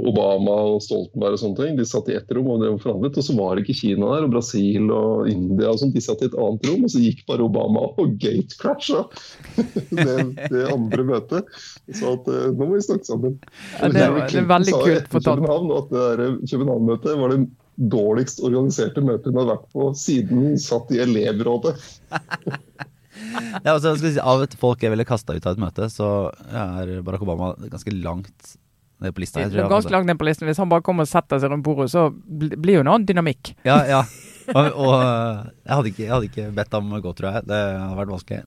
[0.09, 3.21] Obama og Stoltenberg og sånne ting, de satt i ett rom og det var forhandlet.
[3.21, 5.93] Og så var det ikke Kina der, og Brasil og India og sånn.
[5.95, 9.05] De satt i et annet rom, og så gikk bare Obama og gatecrasha
[10.01, 11.53] det, det andre møtet.
[11.93, 13.37] Så at eh, nå må vi snakke sammen.
[13.77, 15.45] Ja, det, det, er veldig kult fortalt.
[15.45, 16.33] København, at det
[16.75, 21.75] København-møtet var det dårligst organiserte møtet hun har vært på siden hun satt i elevrådet.
[23.65, 26.11] ja, altså, si, av et folk jeg ville kasta ut av et møte, så
[26.51, 28.55] er Barack Obama ganske langt
[29.03, 29.43] ned på lista.
[29.43, 30.47] Jeg tror ganske langt ned på listen.
[30.49, 33.57] Hvis han bare kommer og setter seg rundt bordet, så blir jo en annen dynamikk.
[33.67, 34.05] Ja, ja.
[34.45, 37.47] Og, og jeg, hadde ikke, jeg, hadde ikke, bedt ham gå, tror jeg.
[37.49, 38.43] Det hadde vært vanskelig.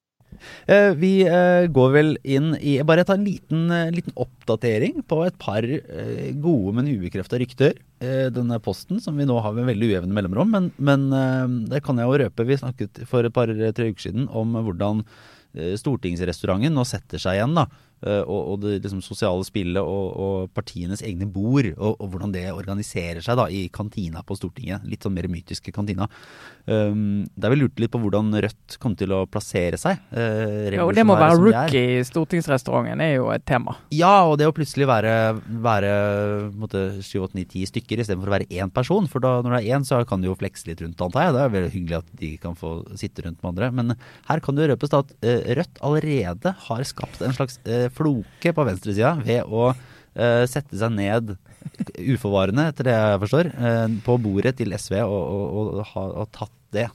[0.68, 5.22] Eh, vi eh, går vel inn i Bare ta en liten, eh, liten oppdatering på
[5.26, 7.78] et par gode, men ubekrefta rykter.
[7.98, 10.52] Denne posten som vi nå har med veldig ujevne mellomrom.
[10.54, 11.08] Men, men
[11.72, 12.46] det kan jeg jo røpe.
[12.46, 15.02] Vi snakket for et par-tre uker siden om hvordan
[15.82, 17.58] stortingsrestauranten nå setter seg igjen.
[17.58, 17.66] da
[18.04, 22.46] og, og, det liksom, sosiale spillet og, og, partienes egne bord, og, og, hvordan det
[22.54, 24.86] organiserer seg da i kantina på Stortinget.
[24.86, 26.10] Litt sånn mer mytiske kantina.
[26.68, 30.02] Um, der vi lurte litt på hvordan Rødt kom til å plassere seg.
[30.12, 33.78] Uh, ja, og det må være rookie stortingsrestauranten er jo et tema.
[33.96, 35.14] Ja, og det å plutselig være,
[35.64, 35.92] være
[36.60, 39.08] 7-8-9-10 stykker istedenfor å være én person.
[39.10, 41.36] For da, når det er én, så kan du jo flekse litt rundt, antar jeg.
[41.38, 43.72] Det er veldig hyggelig at de kan få sitte rundt med andre.
[43.80, 43.96] Men
[44.30, 48.66] her kan det røpes at uh, Rødt allerede har skapt en slags uh, floke på
[48.68, 51.36] venstresida ved å uh, sette seg ned
[51.98, 56.56] uforvarende, etter det jeg forstår, uh, på bordet til SV og, og, og, og tatt
[56.76, 56.90] det.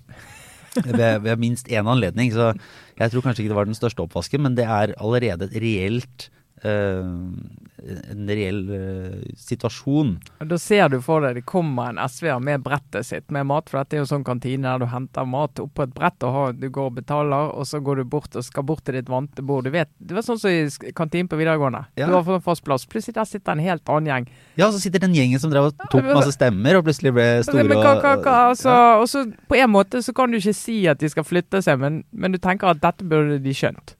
[0.73, 2.31] Ved, ved, minst én anledning.
[2.33, 2.55] Så
[2.97, 6.31] jeg tror kanskje ikke det var den største oppvasken, men det er allerede et reelt
[6.65, 10.21] en reell uh, situasjon.
[10.39, 13.81] Da ser du for deg det kommer en SV-er med brettet sitt med mat, for
[13.83, 16.53] dette er jo sånn kantine der du henter mat opp på et brett, og har,
[16.59, 19.43] du går og betaler, og så går du bort og skal bort til ditt vante
[19.43, 19.67] bord.
[19.67, 21.85] Du vet, Det var sånn som i kantinen på videregående.
[21.99, 22.07] Ja.
[22.07, 22.87] Du har fått en fast plass.
[22.87, 24.29] Plutselig der sitter en helt annen gjeng.
[24.61, 27.67] Ja, så sitter den gjengen som drev og tok masse stemmer, og plutselig ble store
[27.67, 28.95] men, hva, hva, hva, altså, ja.
[29.01, 31.81] Og så på en måte så kan du ikke si at de skal flytte seg,
[31.83, 33.97] men, men du tenker at dette burde de skjønt.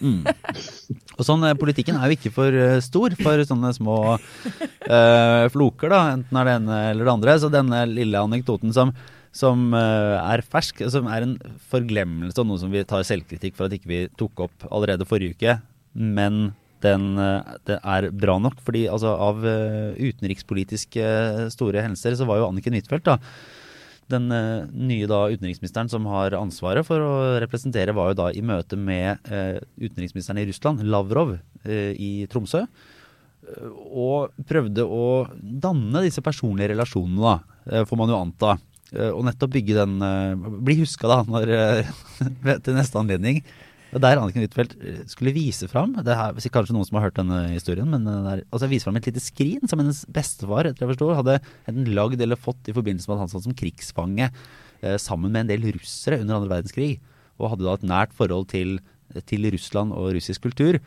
[0.00, 0.22] Mm.
[1.18, 5.92] Og sånn, eh, Politikken er jo ikke for uh, stor for sånne små uh, floker,
[5.92, 7.36] da, enten er det ene eller det andre.
[7.40, 8.92] Så denne lille anekdoten som,
[9.34, 11.38] som uh, er fersk, som er en
[11.70, 15.38] forglemmelse og noe som vi tar selvkritikk for at ikke vi tok opp allerede forrige
[15.38, 15.58] uke,
[15.94, 16.46] men
[16.84, 17.14] den,
[17.64, 18.58] den er bra nok.
[18.60, 21.04] fordi altså, Av utenrikspolitiske
[21.54, 23.14] store hendelser så var jo Anniken Huitfeldt da,
[24.12, 28.44] den uh, nye da, utenriksministeren som har ansvaret for å representere, var jo da i
[28.44, 32.64] møte med uh, utenriksministeren i Russland, Lavrov, uh, i Tromsø.
[33.44, 38.54] Og prøvde å danne disse personlige relasjonene, da, får man jo anta.
[39.12, 39.98] Og nettopp bygge den
[40.64, 41.52] Bli huska, da, når,
[42.64, 43.42] til neste anledning.
[43.94, 47.40] Der Anniken Huitfeldt eh, skulle vise fram det er Kanskje noen som har hørt denne
[47.52, 50.94] historien, men eh, der, altså vise fram et lite skrin som hennes bestefar etter jeg
[50.94, 51.38] forstår, hadde
[51.70, 55.44] enten lagd eller fått i forbindelse med at han satt som krigsfange eh, sammen med
[55.44, 56.92] en del russere under andre verdenskrig.
[57.38, 58.78] Og hadde da et nært forhold til,
[59.30, 60.78] til Russland og russisk kultur.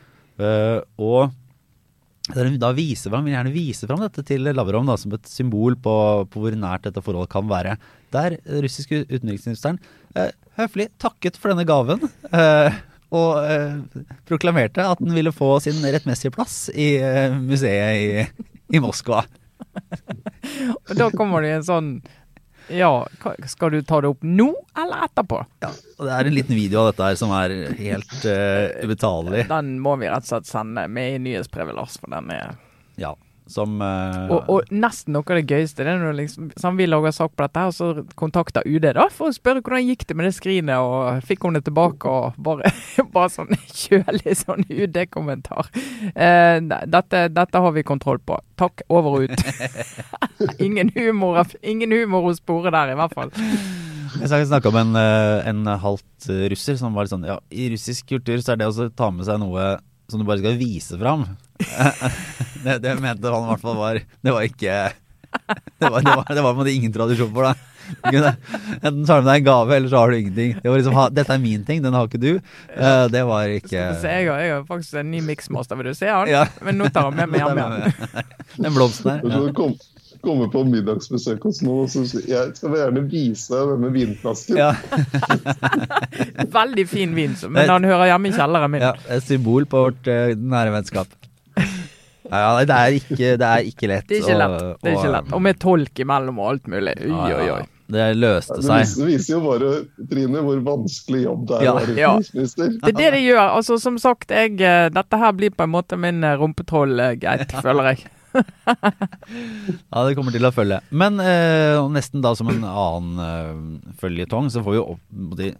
[0.96, 1.34] Og
[2.28, 5.94] da viser frem, vil gjerne vise fram dette til Lavrov da, som et symbol på,
[6.28, 7.76] på, hvor nært dette forholdet kan være.
[8.12, 9.78] Der russiske utenriksministeren
[10.16, 12.04] eh, høflig takket for denne gaven.
[12.32, 12.76] Eh,
[13.14, 18.82] og eh, proklamerte at den ville få sin rettmessige plass i eh, museet i, i
[18.84, 19.22] Moskva.
[20.84, 21.88] og da kommer det en sånn
[22.68, 23.06] Ja,
[23.48, 25.40] skal du ta det opp nå eller etterpå?
[25.64, 29.46] Ja, og Det er en liten video av dette her som er helt uh, ubetalelig.
[29.48, 32.58] Den må vi rett og slett sende med i nyhetsbrevet, Lars, for den er
[33.00, 33.14] Ja.
[33.48, 36.88] Som, uh, og, og, nesten noe av det gøyeste det er når liksom, sånn vi
[36.88, 40.16] lager sak på dette, og så kontakter UD da, for å spørre hvordan gikk det
[40.18, 42.68] med det skrinet, og fikk hun det tilbake, og bare,
[43.14, 45.72] bare sånn kjølig sånn UD-kommentar.
[46.12, 48.36] Uh, dette, dette, har vi kontroll på.
[48.60, 49.44] Takk, over og ut.
[50.66, 53.32] ingen, humor, ingen humor å spore der, i hvert fall.
[54.18, 58.08] Jeg snakka med en, eh, en halvt russer som var litt sånn Ja, i russisk
[58.08, 59.76] kultur så er det å ta med seg noe
[60.10, 61.26] som du bare skal vise fram.
[62.64, 64.76] det, det, mente han i hvert fall var Det var ikke
[65.78, 67.64] Det var, det var, det var på en måte ingen tradisjon for deg.
[67.98, 70.54] Enten tar du med deg en gave, eller så har du ingenting.
[70.62, 72.30] Det var liksom, ha, Dette er min ting, den har ikke du.
[72.72, 75.96] Uh, det var ikke se, jeg har, jeg har faktisk en ny mixmaster, vil du
[75.96, 76.28] se han?
[76.30, 76.46] Ja.
[76.64, 78.34] Men nå tar han med meg hjem igjen.
[78.56, 79.38] Den blomsten der.
[79.38, 79.72] her.
[80.24, 84.58] Komme på middagsbesøk hos noen, og så jeg skal gjerne vise deg denne vinflasken.
[84.58, 84.72] Ja.
[86.58, 88.84] Veldig fin vin, men han hører hjemme i kjelleren min.
[88.84, 91.16] ja, Et symbol på vårt eh, nære vennskap.
[92.28, 94.06] Ja, nei, det er ikke, det er ikke lett.
[94.10, 94.62] Det er ikke lett.
[94.84, 95.30] Det er ikke lett.
[95.32, 96.94] Og med tolk imellom og alt mulig.
[97.00, 97.58] Oi, Ja, oi, ja.
[97.62, 97.66] oi.
[97.88, 98.82] Det løste seg.
[98.98, 99.68] Det viser jo bare,
[100.10, 101.72] Trine, hvor vanskelig jobb det er Ja.
[101.72, 102.10] å være Ja.
[102.18, 102.74] utenriksminister.
[102.82, 103.40] Det er det det gjør.
[103.56, 107.94] Altså, som sagt, jeg, eh, dette her blir på en måte min eh, rumpetroll-gate, føler
[107.94, 108.04] jeg.
[109.92, 110.80] Ja, det kommer til å følge.
[110.90, 115.02] Men eh, nesten da som en annen eh, føljetong, så får vi opp,
[115.38, 115.50] de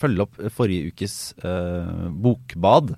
[0.00, 2.94] følge opp forrige ukes eh, bokbad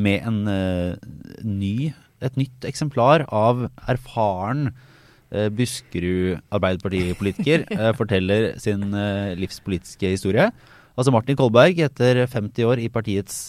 [0.00, 1.10] med en eh,
[1.44, 10.50] ny, et nytt eksemplar av erfaren eh, Buskerud Arbeiderpartipolitiker eh, forteller sin eh, livspolitiske historie.
[10.98, 13.46] Altså Martin Kolberg, etter 50 år i partiets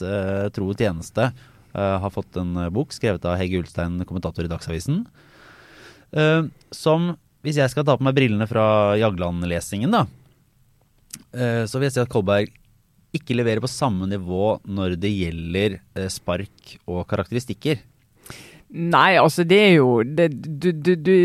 [0.55, 5.03] tro tjeneste, eh, har fått en eh, bok skrevet av Hege Ulstein, kommentator i Dagsavisen.
[6.11, 7.13] Eh, som,
[7.45, 10.05] hvis jeg skal ta på meg brillene fra Jagland-lesingen, da,
[11.31, 12.51] eh, så vil jeg si at Kolberg
[13.15, 17.81] ikke leverer på samme nivå når det gjelder eh, spark og karakteristikker.
[18.71, 21.15] Nei, altså det er jo det, du, du, du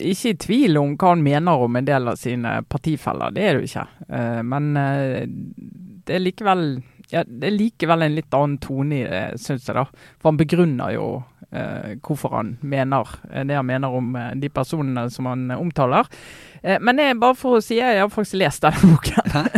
[0.00, 3.58] Ikke i tvil om hva han mener om en del av sine partifeller, det er
[3.58, 3.84] du ikke.
[4.08, 5.26] Eh, men eh,
[6.08, 6.64] det er likevel
[7.10, 9.76] ja, det er likevel en litt annen tone i det, syns jeg.
[9.78, 9.86] da.
[10.20, 11.06] For han begrunner jo
[11.50, 15.60] eh, hvorfor han mener eh, det han mener om eh, de personene som han eh,
[15.60, 16.08] omtaler.
[16.62, 19.48] Eh, men er bare for å si, jeg har faktisk lest denne boken.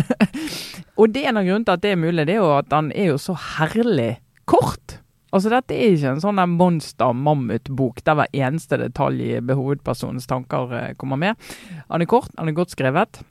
[1.00, 2.74] Og det er en av grunnene til at det er mulig, det er jo at
[2.76, 4.12] han er jo så herlig
[4.50, 5.00] kort.
[5.30, 10.88] Altså Dette er ikke en sånn monster-mammut-bok der hver eneste detalj i hovedpersonens tanker eh,
[10.98, 11.50] kommer med.
[11.90, 13.22] Han er kort, han er godt skrevet.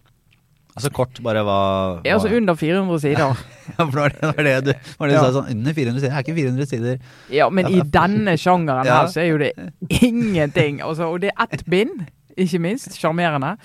[0.80, 1.56] Altså kort, bare hva,
[2.08, 3.20] Ja, altså under 400 sider.
[3.70, 5.26] Ja, for det var det, det var det du, var det du Ja.
[5.28, 6.14] sa sånn Under 400 sider?
[6.16, 6.96] Er ikke 400 sider?
[7.30, 9.02] Ja, men i denne sjangeren Ja.
[9.04, 9.52] her så er jo det
[10.02, 10.80] ingenting.
[10.82, 12.08] Altså, og det er ett bind,
[12.46, 12.96] ikke minst.
[13.00, 13.56] Sjarmerende.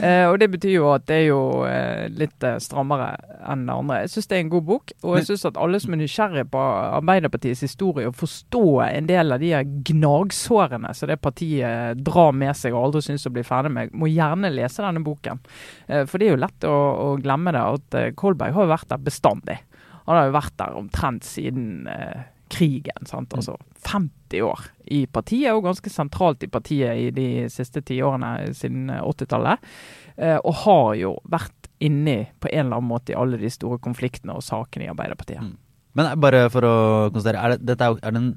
[0.00, 3.14] Eh, og det betyr jo at det er jo eh, litt eh, strammere
[3.46, 4.00] enn det andre.
[4.04, 6.46] Jeg syns det er en god bok, og jeg syns at alle som er nysgjerrig
[6.52, 6.62] på
[7.00, 9.52] Arbeiderpartiets historie, og forstår en del av de
[9.90, 14.10] gnagsårene som det partiet drar med seg og aldri syns å bli ferdig med, må
[14.10, 15.42] gjerne lese denne boken.
[15.86, 18.74] Eh, for det er jo lett å, å glemme det at eh, Kolberg har jo
[18.74, 19.60] vært der bestandig.
[20.06, 23.06] Han har jo vært der omtrent siden eh, krigen.
[23.06, 23.34] Sant?
[23.34, 23.56] Altså
[23.86, 29.02] 50 år i partiet, og ganske sentralt i partiet i de siste tiårene siden eh,
[29.02, 29.70] 80-tallet.
[30.16, 33.78] Eh, og har jo vært inni på en eller annen måte i alle de store
[33.82, 35.42] konfliktene og sakene i Arbeiderpartiet.
[35.44, 35.56] Mm.
[35.96, 36.76] Men bare for å
[37.12, 38.34] konstatere, er, det, dette er, er den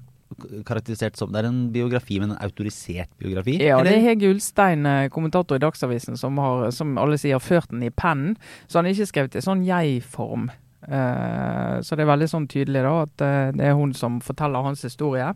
[0.67, 3.57] karakterisert som Det er en biografi, men en autorisert biografi?
[3.63, 4.03] Ja, det er?
[4.03, 8.37] Hege Ulstein, eh, kommentator i Dagsavisen, som har, som alle sier, ført den i pennen.
[8.67, 10.49] Så han har ikke skrevet i sånn jeg-form.
[10.87, 14.65] Eh, så det er veldig sånn tydelig da, at eh, det er hun som forteller
[14.65, 15.31] hans historie.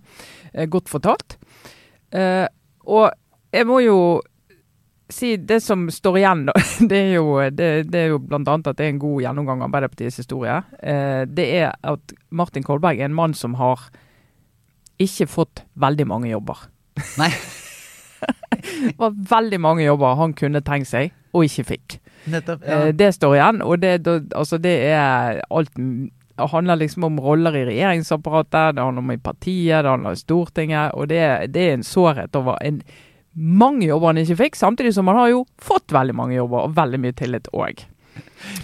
[0.53, 1.37] Eh, godt fortalt.
[2.13, 3.07] Og
[3.53, 3.97] jeg må jo
[5.13, 6.55] si det som står igjen, da,
[6.89, 8.39] det er jo, det, det er jo bl.a.
[8.39, 10.61] at det er en god gjennomgang av Arbeiderpartiets historie.
[10.79, 13.89] Det er at Martin Kolberg er en mann som har
[15.01, 16.67] ikke fått veldig mange jobber.
[17.19, 17.31] Nei.
[18.63, 21.97] Det var veldig mange jobber han kunne tenkt seg, og ikke fikk.
[22.31, 22.63] Nettopp.
[22.63, 23.95] Eh, det står igjen, og det,
[24.35, 29.21] altså det er alt Det handler liksom om roller i regjeringsapparatet, det handler om i
[29.21, 31.19] partiet, det handler om Stortinget, og det,
[31.53, 32.81] det er en sårhet over en
[33.33, 36.75] mange jobber han ikke fikk, samtidig som han har jo fått veldig mange jobber, og
[36.77, 37.85] veldig mye tillit òg.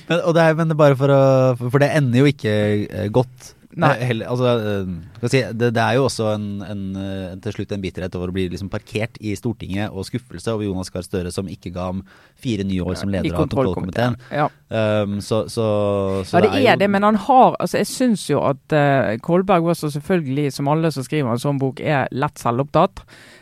[0.10, 1.22] Men, og det er, men det bare for å
[1.58, 2.54] For det ender jo ikke
[2.86, 3.54] eh, godt.
[3.80, 3.89] Nei.
[3.96, 7.72] Eh, heller, altså, eh, si, det, det er jo også en, en, eh, til slutt
[7.76, 11.32] en bitterhet over å bli liksom parkert i Stortinget og skuffelse over Jonas Gahr Støre,
[11.36, 12.04] som ikke ga ham
[12.39, 14.18] fire nye år som leder av kontrollkomiteen.
[14.32, 14.50] Ja.
[14.70, 15.65] Um, så, så,
[16.30, 19.15] så Ja, det er jo- det, men han har altså Jeg syns jo at uh,
[19.26, 23.02] Kolberg også selvfølgelig, som alle som skriver en sånn bok, er lett selvopptatt.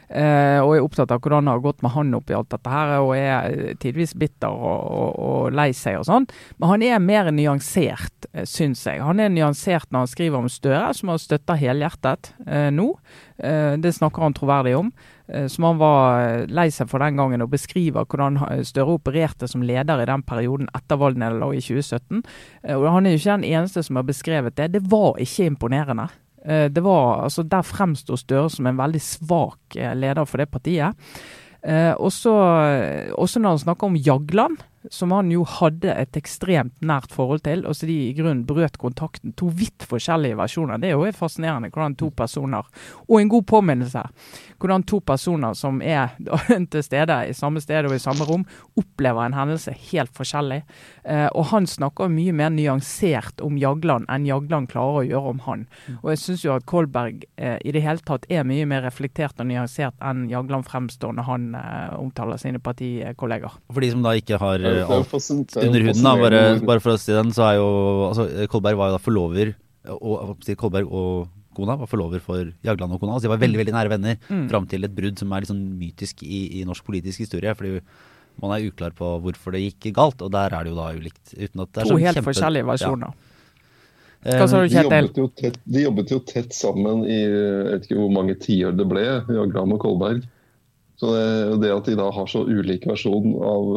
[0.09, 2.93] Eh, og er opptatt av hvordan det har gått med han oppi alt dette her,
[3.03, 6.29] og er eh, tidvis bitter og, og, og lei seg og sånn.
[6.57, 9.03] Men han er mer nyansert, uh, syns jeg.
[9.03, 12.91] Han er nyansert når han skriver om Støre, som han støtter helhjertet eh, nå.
[13.37, 14.91] Eh, det snakker han troverdig om.
[15.27, 19.47] eh, som han var eh, lei seg for den gangen, og beskriver hvordan Støre opererte
[19.47, 22.23] som leder i den perioden etter valgnederlaget i 2017.
[22.63, 24.71] Eh, og Han er jo ikke den eneste som har beskrevet det.
[24.77, 26.07] Det var ikke imponerende.
[26.47, 30.49] Eh, Det var, altså Der fremstår Støre som en veldig svak eh, leder for det
[30.51, 30.95] partiet.
[31.63, 32.31] Eh, også,
[33.17, 34.57] også når han snakker om Jagland,
[34.93, 38.77] som han jo hadde et ekstremt nært forhold til, og så de i grunnen brøt
[38.81, 39.33] kontakten.
[39.39, 40.81] To vidt forskjellige versjoner.
[40.81, 42.67] Det er jo fascinerende hvordan to personer,
[43.07, 44.03] og en god påminnelse,
[44.57, 46.15] hvordan to personer som er
[46.73, 48.45] til stede i samme sted og i samme rom,
[48.77, 50.61] opplever en hendelse helt forskjellig.
[51.03, 55.43] Eh, og han snakker mye mer nyansert om Jagland enn Jagland klarer å gjøre om
[55.47, 55.65] han.
[55.87, 55.99] Mm.
[56.01, 59.39] Og jeg syns jo at Kolberg eh, i det hele tatt er mye mer reflektert
[59.41, 63.59] og nyansert enn Jagland fremstår når han eh, omtaler sine partikolleger.
[63.71, 67.33] For de som da ikke har under huden, da, bare, bare, for å si den,
[67.35, 67.69] så er jo
[68.09, 69.53] altså, Kolberg var jo da forlover,
[69.95, 73.15] og, Kolberg og kona var forlover for Jagland og kona.
[73.15, 74.45] Altså de var veldig veldig nære venner mm.
[74.51, 77.55] fram til et brudd som er litt sånn mytisk i, i, norsk politisk historie.
[77.57, 77.81] fordi
[78.37, 81.23] man er uklar på hvorfor det gikk galt, og der er det jo da ulikt.
[81.33, 83.15] Uten at det er to helt kjempe, forskjellige versjoner.
[83.15, 84.37] Ja.
[84.37, 85.09] Hva sa du, Kjetil?
[85.15, 89.05] De, de jobbet jo tett sammen i jeg vet ikke hvor mange tiår det ble,
[89.31, 90.25] Jagland og Kolberg.
[90.99, 93.67] Så det, det, at de da har så ulik versjon av,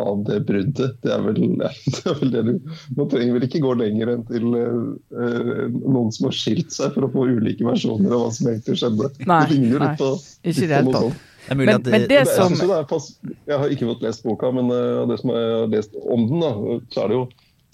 [0.00, 2.54] av det bruddet, det er, vel, det er vel det du
[2.96, 7.04] Man trenger vel ikke gå lenger enn til uh, noen som har skilt seg for
[7.04, 9.10] å få ulike versjoner av hva som egentlig skjedde.
[9.28, 11.28] Nei, det ligner jo litt på, ikke det helt tatt.
[11.50, 12.56] Men, men, det, det som...
[12.56, 16.00] jeg, pass, jeg, har ikke fått lest boka, men uh, det som jeg har lest
[16.00, 17.24] om den, da, så er det jo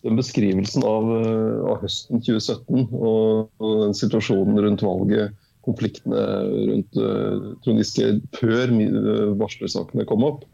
[0.02, 6.22] den beskrivelsen av, uh, av høsten 2017 og, og den situasjonen rundt valget konfliktene
[6.70, 10.44] rundt uh, Trond Giske før uh, varslersakene kom opp.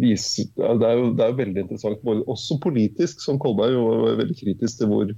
[0.00, 4.36] Viser, det, er jo, det er jo veldig interessant, også politisk, som Kolberg var veldig
[4.38, 5.12] kritisk til hvor,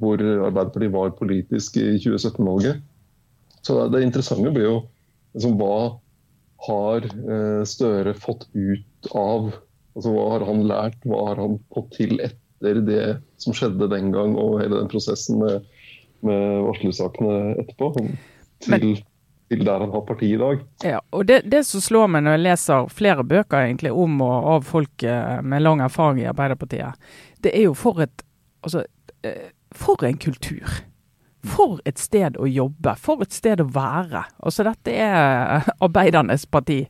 [0.00, 2.80] hvor Arbeiderpartiet var politisk i 2017-valget.
[3.64, 4.78] Så det, interessante blir jo
[5.36, 5.76] liksom, hva
[6.68, 9.52] har uh, Støre fått ut av
[9.94, 13.04] altså Hva har han lært, hva har han fått til etter det
[13.38, 15.68] som skjedde den gang, og hele den prosessen med,
[16.26, 17.92] med varslersakene etterpå?
[18.64, 19.02] Til,
[19.52, 20.62] til der han har parti i dag.
[20.84, 24.50] Ja, og det, det, som slår meg når jeg leser flere bøker egentlig om og
[24.56, 26.98] av folk eh, med lang erfaring i Arbeiderpartiet,
[27.44, 28.24] det er jo for et
[28.64, 28.86] Altså,
[29.24, 30.70] eh, for en kultur.
[31.44, 34.22] For et sted å jobbe, for et sted å være.
[34.40, 36.86] Altså Dette er arbeidernes parti.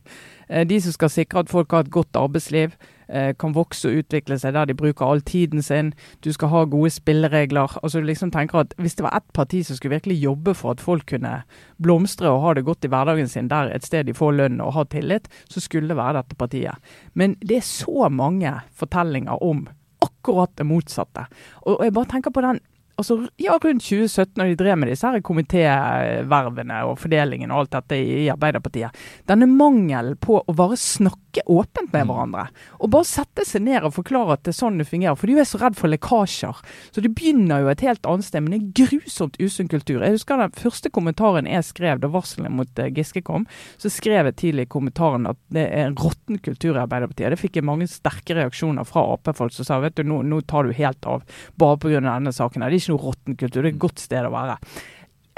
[0.47, 2.77] Eh, de som skal sikre at folk har et godt arbeidsliv.
[3.09, 5.93] Eh, kan vokse og utvikle seg der de bruker all tiden sin.
[6.25, 7.77] Du skal ha gode spilleregler.
[7.81, 10.71] Altså du liksom tenker at Hvis det var ett parti som skulle virkelig jobbe for
[10.71, 11.43] at folk kunne
[11.77, 14.73] blomstre og ha det godt i hverdagen sin, der et sted de får lønn og
[14.73, 16.75] har tillit, så skulle det være dette partiet.
[17.13, 19.67] Men det er så mange fortellinger om
[20.01, 21.27] akkurat det motsatte.
[21.65, 22.59] Og jeg bare tenker på den
[22.99, 27.75] altså, ja, rundt 2017, når de drev med disse her komitévervene og fordelingen og alt
[27.77, 28.95] dette i, Arbeiderpartiet.
[29.29, 32.11] Denne mangelen på å bare snakke åpent med mm.
[32.11, 32.45] hverandre.
[32.79, 35.17] Og bare sette seg ned og forklare at det er sånn det fungerer.
[35.19, 36.61] For de er så redd for lekkasjer.
[36.95, 38.45] Så det begynner jo et helt annet sted.
[38.45, 40.03] Men det er grusomt usunn kultur.
[40.05, 43.47] Jeg husker den første kommentaren jeg skrev da varselet mot uh, Giske kom.
[43.81, 47.33] Så skrev jeg tidlig i kommentaren at det er en råtten kultur i Arbeiderpartiet.
[47.33, 50.67] Det fikk jeg mange sterke reaksjoner fra Ap-folk som sa vet du, nå, nå, tar
[50.67, 51.25] du helt av
[51.59, 52.01] bare pga.
[52.01, 52.63] denne saken.
[52.63, 53.61] Det er ikke noe råtten kultur.
[53.61, 54.59] Det er et godt sted å være.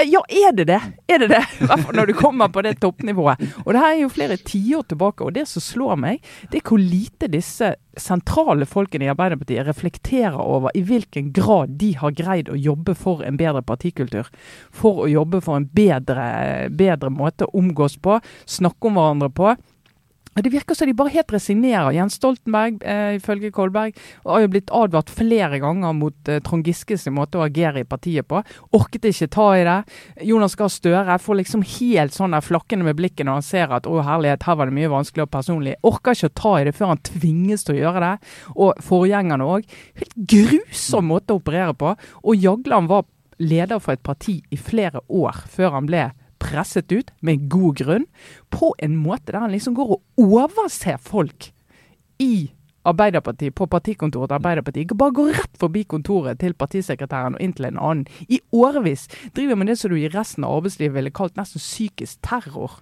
[0.06, 0.82] Ja, er det det?
[1.08, 1.40] Er det det?
[1.58, 3.40] I hvert fall når du kommer på det toppnivået.
[3.64, 5.26] Og det her er jo flere tiår tilbake.
[5.26, 10.38] Og det som slår meg, det er hvor lite disse sentrale folkene i Arbeiderpartiet reflekterer
[10.38, 14.30] over i hvilken grad de har greid å jobbe for en bedre partikultur.
[14.70, 16.28] For å jobbe for en bedre,
[16.70, 19.56] bedre måte å omgås på, snakke om hverandre på
[20.44, 21.92] det virker som de bare helt resignerer.
[21.96, 27.08] Jens Stoltenberg, eh, ifølge Kolberg, har jo blitt advart flere ganger mot eh, Trond Giskes
[27.14, 28.44] måte å agere i partiet på.
[28.78, 29.78] Orket ikke ta i det.
[30.30, 33.90] Jonas Gahr Støre får liksom helt sånn der flakkende med blikket når han ser at
[33.90, 35.78] å herlighet, her var det mye vanskelig og personlig.
[35.88, 38.14] Orker ikke å ta i det før han tvinges til å gjøre det.
[38.56, 39.68] Og forgjengerne òg.
[39.98, 41.96] Helt grusom måte å operere på.
[42.24, 43.08] Og Jagland var
[43.40, 46.08] leder for et parti i flere år før han ble
[46.48, 48.06] presset ut, med god grunn,
[48.54, 51.52] på en måte der han liksom går og overser folk
[52.24, 52.50] i
[52.88, 54.94] Arbeiderpartiet, på partikontoret til Arbeiderpartiet.
[54.98, 58.06] Bare går rett forbi kontoret til partisekretæren og inn til en annen.
[58.32, 62.22] I årevis driver med det som du i resten av arbeidslivet ville kalt nesten psykisk
[62.24, 62.80] terror.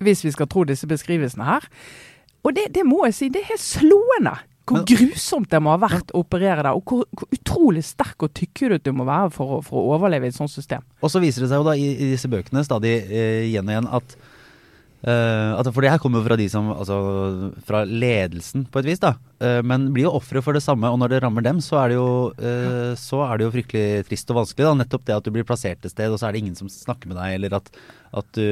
[0.00, 1.68] Hvis vi skal tro disse beskrivelsene her.
[2.44, 4.38] Og det, det må jeg si, det er helt slående.
[4.64, 8.24] Hvor men, grusomt det må ha vært å operere der, og hvor, hvor utrolig sterk
[8.24, 10.84] og tykkhudet du må være for å, for å, overleve i et sånt system.
[11.04, 13.76] Og så viser det seg jo da i, i disse bøkene stadig eh, igjen og
[13.76, 14.16] igjen at
[15.04, 16.96] Uh, for det her kommer jo fra de som Altså
[17.68, 19.10] fra ledelsen, på et vis, da.
[19.36, 21.92] Eh, men blir jo ofre for det samme, og når det rammer dem, så er
[21.92, 24.64] det, jo, uh, så er det jo fryktelig trist og vanskelig.
[24.64, 26.72] da, Nettopp det at du blir plassert et sted, og så er det ingen som
[26.72, 27.68] snakker med deg, eller at,
[28.16, 28.48] at, du,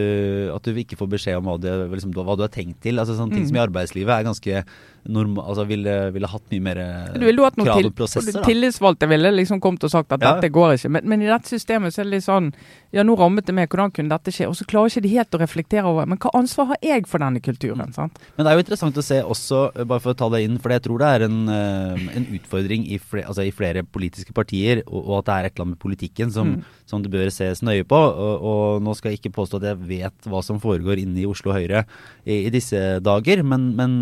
[0.53, 3.01] at du, ikke får beskjed om hva du, liksom, hva du har tenkt til.
[3.01, 3.49] altså Sånne ting mm.
[3.49, 4.65] som i arbeidslivet er ganske
[5.05, 6.79] normal, altså ville, ville hatt mye mer
[7.17, 8.39] krav og prosesser.
[8.47, 10.37] Tillitsvalgte ville liksom kommet og sagt at ja.
[10.37, 12.53] dette går ikke, men, men, i dette systemet så er det litt sånn
[12.95, 14.47] Ja, nå rammet det meg, hvordan kunne dette skje?
[14.51, 17.25] Og så klarer ikke de helt å reflektere over men hva ansvar har jeg for
[17.25, 17.93] denne kulturen?
[17.97, 18.21] sant?
[18.37, 20.59] Men det er jo interessant å se også, eh, bare for å ta det inn,
[20.63, 24.35] for jeg tror det er en, eh, en utfordring i flere, altså i flere, politiske
[24.37, 26.79] partier, og, og, at det er et eller annet med politikken som, mm.
[26.87, 27.99] som det bør ses nøye på.
[27.99, 31.29] Og, og, nå skal jeg ikke påstå at jeg vet hva som foregår inne i
[31.29, 31.85] Oslo Høyre
[32.25, 33.99] i, i disse dager, men, men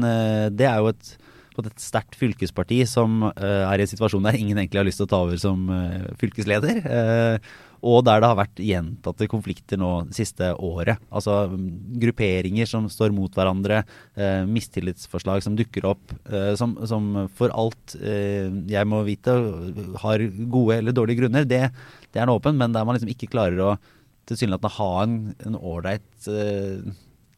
[0.54, 1.14] det er jo et
[1.68, 5.08] et sterkt fylkesparti som uh, er i en situasjon der ingen egentlig har lyst til
[5.08, 6.80] å ta over som uh, fylkesleder.
[6.84, 11.00] Uh, og der det har vært gjentatte konflikter nå det siste året.
[11.08, 11.46] Altså
[12.02, 13.78] grupperinger som står mot hverandre,
[14.44, 16.12] mistillitsforslag som dukker opp,
[16.60, 19.32] som, som, for alt jeg må vite
[20.04, 21.48] har gode eller dårlige grunner.
[21.48, 21.62] Det,
[22.12, 23.74] det er nå åpen, men der man liksom ikke klarer å
[24.28, 26.28] tilsynelatende ha en ålreit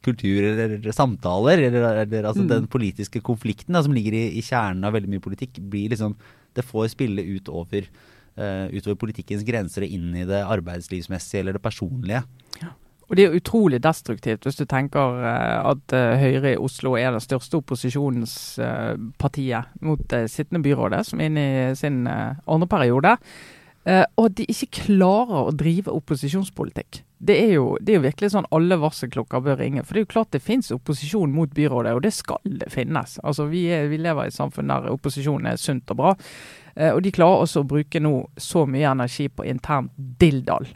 [0.05, 2.49] kultur eller samtaler, eller, eller altså mm.
[2.51, 6.13] den politiske konflikten da, som ligger i, i, kjernen av veldig mye politikk, blir liksom
[6.53, 7.83] Det får spille utover,
[8.37, 12.21] uh, utover politikkens grenser og inn i det arbeidslivsmessige eller det personlige.
[12.61, 12.69] Ja.
[13.09, 17.11] Og det er utrolig destruktivt hvis du tenker uh, at uh, Høyre i Oslo er
[17.15, 23.17] det største opposisjonspartiet mot sittende byrådet, som er inne i sin andre periode.
[24.17, 28.33] og at de ikke klarer å drive opposisjonspolitikk det er, jo, det er, jo, virkelig
[28.33, 29.85] sånn alle varselklokker bør ringe.
[29.87, 33.19] For det er jo klart det finnes opposisjon mot byrådet, og det skal det finnes.
[33.23, 36.15] Altså Vi, er, vi lever i et samfunn der opposisjonen er sunt og bra.
[36.75, 40.67] Eh, og de klarer også å bruke nå så mye energi på internt dilldall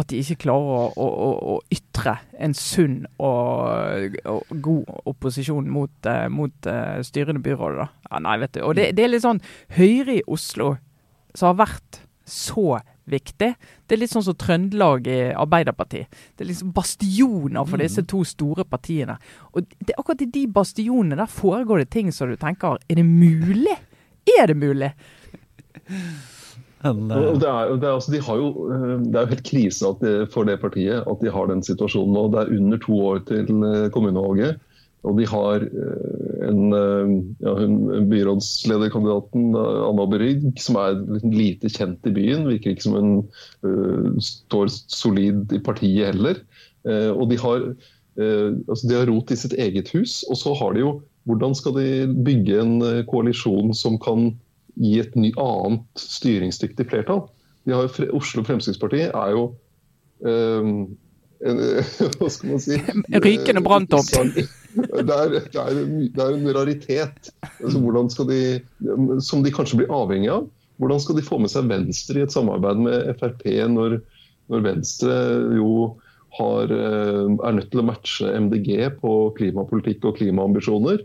[0.00, 5.92] at de ikke klarer å, å, å ytre en sunn og, og god opposisjon mot,
[6.08, 7.82] uh, mot uh, styrende byråd.
[8.08, 8.62] Ja, nei, vet du.
[8.64, 9.42] Og det, det, er litt sånn
[9.76, 10.76] Høyre i Oslo,
[11.36, 12.80] som har vært så
[13.10, 13.52] viktig.
[13.86, 16.10] Det er litt sånn som Trøndelag i Arbeiderpartiet.
[16.36, 18.08] Det er liksom bastioner for disse mm.
[18.12, 19.16] to store partiene.
[19.52, 23.06] Og det, akkurat i de bastionene der foregår det ting som du tenker Er det
[23.06, 23.78] mulig?
[24.38, 24.92] Er det mulig?
[26.82, 27.38] Men, uh...
[27.38, 30.48] det, er, det, er, altså, de jo, eh, det, er, jo helt krise de, for
[30.48, 32.26] det partiet at de har den situasjonen nå.
[32.32, 34.62] Det er under to år til eh, kommunevalget.
[35.02, 35.64] Og de har
[36.46, 36.74] en,
[37.42, 37.78] ja, hun,
[38.10, 42.46] byrådslederkandidaten Anna Berygg, som er lite kjent i byen.
[42.46, 43.16] Virker ikke som hun
[43.66, 46.38] uh, står solid i partiet heller.
[46.86, 47.66] Uh, og de har,
[48.20, 50.20] uh, altså de har rot i sitt eget hus.
[50.30, 51.00] Og så har de jo
[51.30, 54.32] Hvordan skal de bygge en koalisjon som kan
[54.74, 57.20] gi et ny, annet styringsdyktig flertall?
[57.70, 57.86] Har,
[58.18, 59.44] Oslo Fremskrittsparti er jo
[62.18, 62.78] Hva skal man si?
[63.24, 67.30] Rykende branntomt det, er, det, er en, det er, en, raritet
[67.60, 68.42] altså, de,
[69.20, 70.46] som de kanskje blir avhengig av.
[70.80, 73.98] Hvordan skal de få med seg Venstre i et samarbeid med Frp, når,
[74.50, 75.16] når Venstre
[75.58, 75.74] jo
[76.38, 78.70] har, eh, er nødt til å matche MDG
[79.02, 81.02] på klimapolitikk og klimaambisjoner?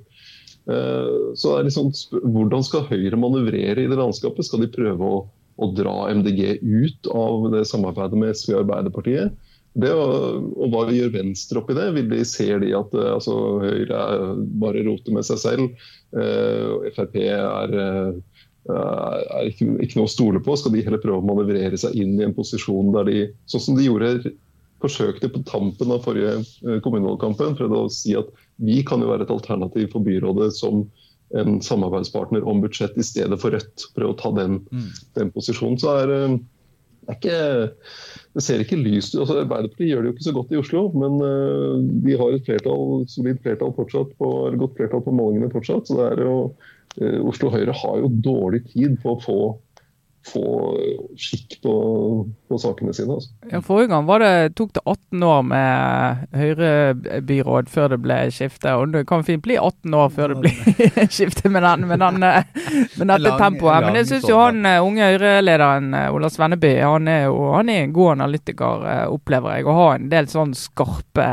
[0.68, 1.94] Så så er liksom,
[2.28, 4.44] Hvordan skal Høyre manøvrere i det landskapet?
[4.44, 5.20] Skal de prøve å,
[5.64, 9.47] å dra MDG ut av det samarbeidet med SV og Arbeiderpartiet?
[9.78, 11.92] Det, og, og, hva gjør Venstre oppi det?
[11.98, 14.02] Vil de Ser de at eh, altså, Høyre
[14.62, 15.86] bare roter med seg selv?
[16.16, 20.58] Uh, Frp er, uh, er ikke, ikke, noe å stole på.
[20.58, 23.78] Skal de heller prøve å manøvrere seg inn i en posisjon der de, sånn som
[23.78, 24.34] de gjorde,
[24.82, 26.36] forsøkte på tampen av forrige
[26.86, 28.28] kommunevalgkampen, prøvde å si at
[28.62, 30.84] vi kan jo være et alternativ for byrådet som
[31.38, 33.88] en samarbeidspartner om budsjett i stedet for Rødt.
[33.98, 34.86] Prøve å ta den, mm.
[35.18, 35.80] den posisjonen.
[35.82, 36.14] Så er
[37.08, 37.38] det, ikke,
[38.36, 39.22] det ser ikke lyst ut.
[39.24, 42.48] Altså, Arbeiderpartiet gjør det jo ikke så godt i Oslo, men uh, de har et
[42.48, 45.88] flertall, solid flertall fortsatt på, godt flertall på målingene fortsatt.
[45.88, 46.36] så det er jo,
[47.02, 49.40] uh, Oslo Høyre har jo dårlig tid på å få
[50.28, 50.44] få
[51.20, 51.74] skikk på,
[52.50, 53.18] på sakene sine.
[53.18, 53.32] Altså.
[53.52, 58.74] Ja, Forrige gang var det, tok det 18 år med Høyre-byråd før det ble skifte.
[58.78, 62.20] Og det kan fint bli 18 år før det blir skifte med, den, med, den,
[62.24, 63.88] med dette lang, tempoet.
[63.88, 67.72] Men jeg syns jo han eh, unge Høyre-lederen eh, Ola Svenneby han er jo han
[67.72, 69.68] er en god analytiker, eh, opplever jeg.
[69.68, 71.30] Og har en del sånn skarpe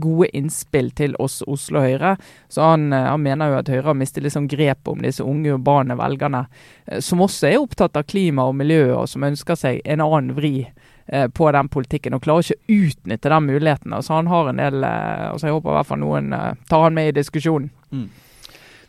[0.00, 2.16] gode innspill til oss Oslo Høyre.
[2.48, 5.54] Så han, eh, han mener jo at Høyre har mistet liksom grepet om disse unge
[5.54, 6.46] urbane velgerne,
[6.86, 10.34] eh, som også er opptatt av klima og miljø, og som ønsker seg en annen
[10.36, 10.66] vri
[11.06, 13.94] eh, på den politikken, og klarer ikke å utnytte den muligheten.
[13.94, 16.30] Altså han har en del altså Jeg håper i hvert fall noen
[16.68, 17.70] tar han med i diskusjonen.
[17.92, 18.08] Mm.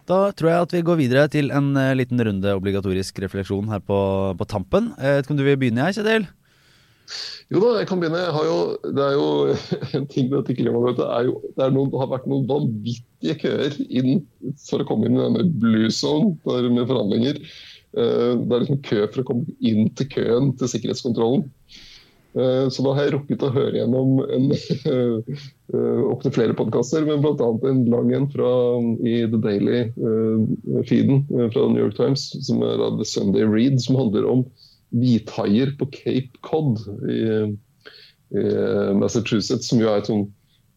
[0.06, 3.98] Da tror jeg at vi går videre til en liten runde obligatorisk refleksjon her på,
[4.38, 4.92] på tampen.
[5.02, 6.28] Jeg vet ikke om du vil begynne, jeg, Kjetil?
[7.54, 8.24] Jo da, jeg kan begynne.
[8.24, 8.58] Jeg jo,
[8.98, 9.28] det er jo
[10.00, 13.40] en ting med dette klimamøtet er jo, det, er noen, det har vært noen vanvittige
[13.44, 14.26] køer inn
[14.66, 17.42] for å komme inn i denne blue zone med forhandlinger.
[17.96, 21.46] Eh, det er liksom kø for å komme inn til køen til sikkerhetskontrollen.
[22.36, 24.50] Eh, så da har jeg rukket å høre gjennom en,
[24.92, 27.50] eh, opptil flere podkaster, men bl.a.
[27.70, 28.52] en lang en fra,
[29.08, 34.44] i The Daily-feeden fra New York Times, som er The Sunday Read, som handler om
[34.94, 37.20] hvithaier på Cape Cod i,
[38.36, 38.46] i,
[39.00, 40.26] Massachusetts, som jo er et sånn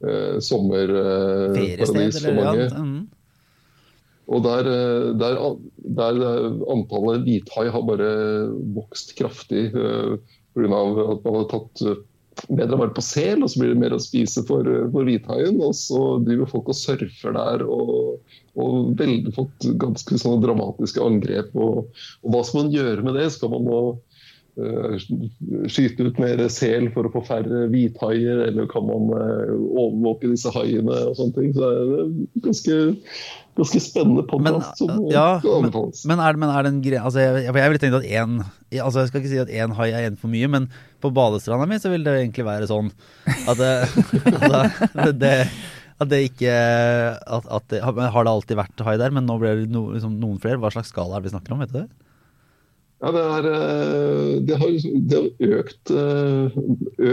[0.04, 2.68] eh, sommerparadis sommerparadis for mange.
[2.74, 3.06] Mm.
[4.28, 5.38] Og der, eh, der,
[6.00, 8.10] der eh, antallet hvithai har bare
[8.76, 10.18] vokst kraftig eh,
[10.54, 10.82] pga.
[11.14, 12.02] at man har tatt eh,
[12.46, 15.58] bedre vare på sel, og så blir det mer å spise for, eh, for hvithaien.
[15.64, 18.18] Og så driver folk og surfer der og,
[18.58, 21.54] og veldig fått ganske sånne dramatiske angrep.
[21.58, 21.88] Og,
[22.22, 23.28] og hva skal man gjøre med det?
[23.34, 23.82] Skal man nå
[25.70, 30.50] skyte ut mer sel for å få færre hvithaier, eller kan man eh, overvåke disse
[30.54, 31.52] haiene og sånne ting.
[31.54, 32.06] Så er det
[32.46, 32.78] ganske,
[33.60, 36.02] ganske spennende Men, podkast som ja, anbefales.
[36.02, 38.10] men, men er det, men er det en greie Altså, jeg, jeg ville tenkt at
[38.10, 38.36] én
[38.82, 40.68] altså, Jeg skal ikke si at én hai er én for mye, men
[41.02, 42.90] på badestranda mi så vil det egentlig være sånn
[43.46, 43.72] at det,
[44.34, 45.34] altså, det,
[45.98, 49.62] at det ikke at, at det, Har det alltid vært hai der, men nå blir
[49.62, 50.58] det no, liksom, noen flere?
[50.62, 51.62] Hva slags skala er det vi snakker om?
[51.62, 51.88] vet du det?
[52.98, 56.56] Ja, det, er, eh, det har, liksom- det har økt, eh,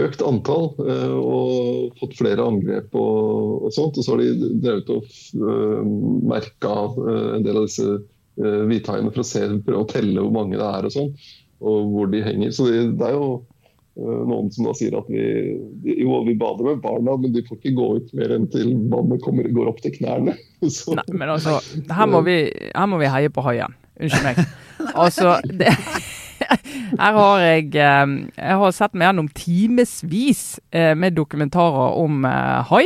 [0.02, 3.94] økt antall eh, og fått flere angrep og, og sånt.
[3.94, 5.06] Og så har de drevet og
[6.26, 6.72] merka
[7.36, 7.86] en del av disse
[8.36, 11.12] hvithaiene for å se, prøve å telle hvor mange det er og sånn,
[11.62, 12.50] og hvor de henger.
[12.52, 13.28] Så det, det er jo
[13.96, 15.22] noen som da sier at vi,
[16.02, 19.22] jo, vi bader med barna, men de får ikke gå ut mer enn til vannet
[19.24, 20.34] kommer, går opp til knærne.
[20.66, 21.56] Så, Nei, men altså,
[21.88, 22.40] her må vi,
[22.74, 23.72] her må vi heie på haien.
[24.02, 24.42] Unnskyld meg.
[24.94, 25.72] Altså, det,
[27.00, 32.60] her har jeg eh, Jeg har sett meg gjennom timevis eh, med dokumentarer om eh,
[32.70, 32.84] hai.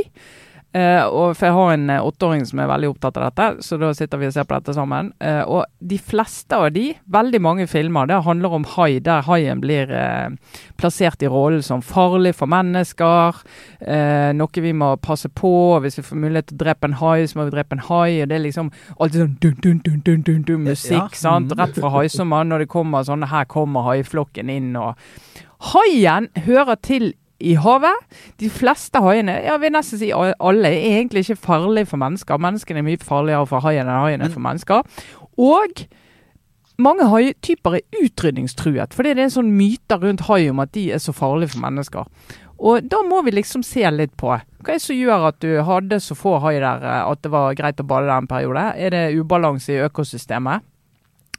[0.72, 3.78] Eh, og for jeg har en eh, åtteåring som er veldig opptatt av dette, så
[3.80, 5.08] da sitter vi og ser på dette sammen.
[5.18, 9.62] Uh, og de fleste av de, veldig mange filmer, det handler om hai, der haien
[9.62, 10.30] blir uh,
[10.78, 13.42] plassert i rollen som farlig for mennesker.
[14.36, 15.50] Noe vi må passe på.
[15.82, 18.20] Hvis vi får mulighet til å drepe en hai, så må vi drepe en hai.
[18.22, 21.22] Og det er liksom alltid sånn dun, dun, dun, dun, dun, dun, musikk, Ja.
[21.24, 21.50] sant.
[21.50, 21.58] Mhm.
[21.58, 24.94] Rett fra haisommeren når det kommer sånn Her kommer haiflokken inn, og
[25.60, 27.10] Haien hører til
[27.40, 28.18] i havet.
[28.40, 32.40] De fleste haiene, jeg vil nesten si alle, er egentlig ikke farlige for mennesker.
[32.40, 34.84] Menneskene er mye farligere for haien enn haien er for mennesker.
[35.40, 35.84] Og
[36.80, 40.86] mange haityper er utrydningstruet, fordi det er en sånn myte rundt hai om at de
[40.94, 42.08] er så farlige for mennesker.
[42.60, 44.28] Og da må vi liksom se litt på
[44.60, 47.30] hva er det som gjør at du hadde så få hai der eh, at det
[47.32, 48.66] var greit å bade der en periode.
[48.76, 50.66] Er det ubalanse i økosystemet?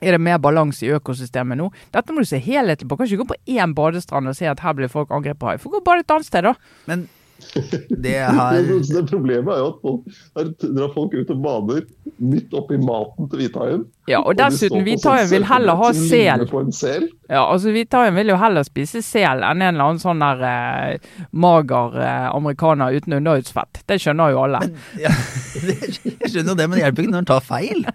[0.01, 1.69] Er det mer balanse i økosystemet nå?
[1.93, 2.97] Dette må du se helhetlig på.
[2.97, 5.61] Kan ikke gå på én badestrand og se at her blir folk angrepet av hai.
[5.61, 6.55] Få gå og bade et annet sted, da.
[6.89, 7.07] Men
[8.03, 8.61] det her
[8.93, 11.81] det, problemet er jo at folk, her drar folk ut og bader
[12.21, 13.85] midt oppi maten til hvithaien.
[14.09, 16.45] Ja, og dessuten, på hvithaien sånn vil heller ha sel.
[16.75, 17.07] sel.
[17.31, 21.11] Ja, altså Hvithaien vil jo heller spise sel enn en eller annen sånn der eh,
[21.31, 23.83] mager eh, amerikaner uten underhudsfett.
[23.87, 24.65] Det skjønner jo alle.
[24.65, 25.13] Men, ja,
[25.69, 27.85] jeg skjønner jo det, men det hjelper ikke når en tar feil.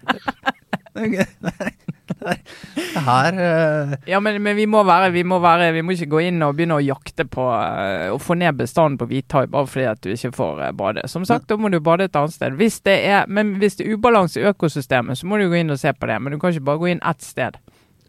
[2.17, 3.93] Det her uh...
[4.09, 6.55] Ja, men, men vi, må være, vi, må være, vi må ikke gå inn og
[6.57, 10.11] begynne å jakte på uh, å få ned bestanden på hvithai bare fordi at du
[10.13, 11.05] ikke får uh, bade.
[11.11, 12.57] Som sagt, da må du bade et annet sted.
[12.59, 15.73] Hvis det er, men hvis det er ubalanse i økosystemet, så må du gå inn
[15.73, 16.17] og se på det.
[16.23, 17.59] Men du kan ikke bare gå inn ett sted.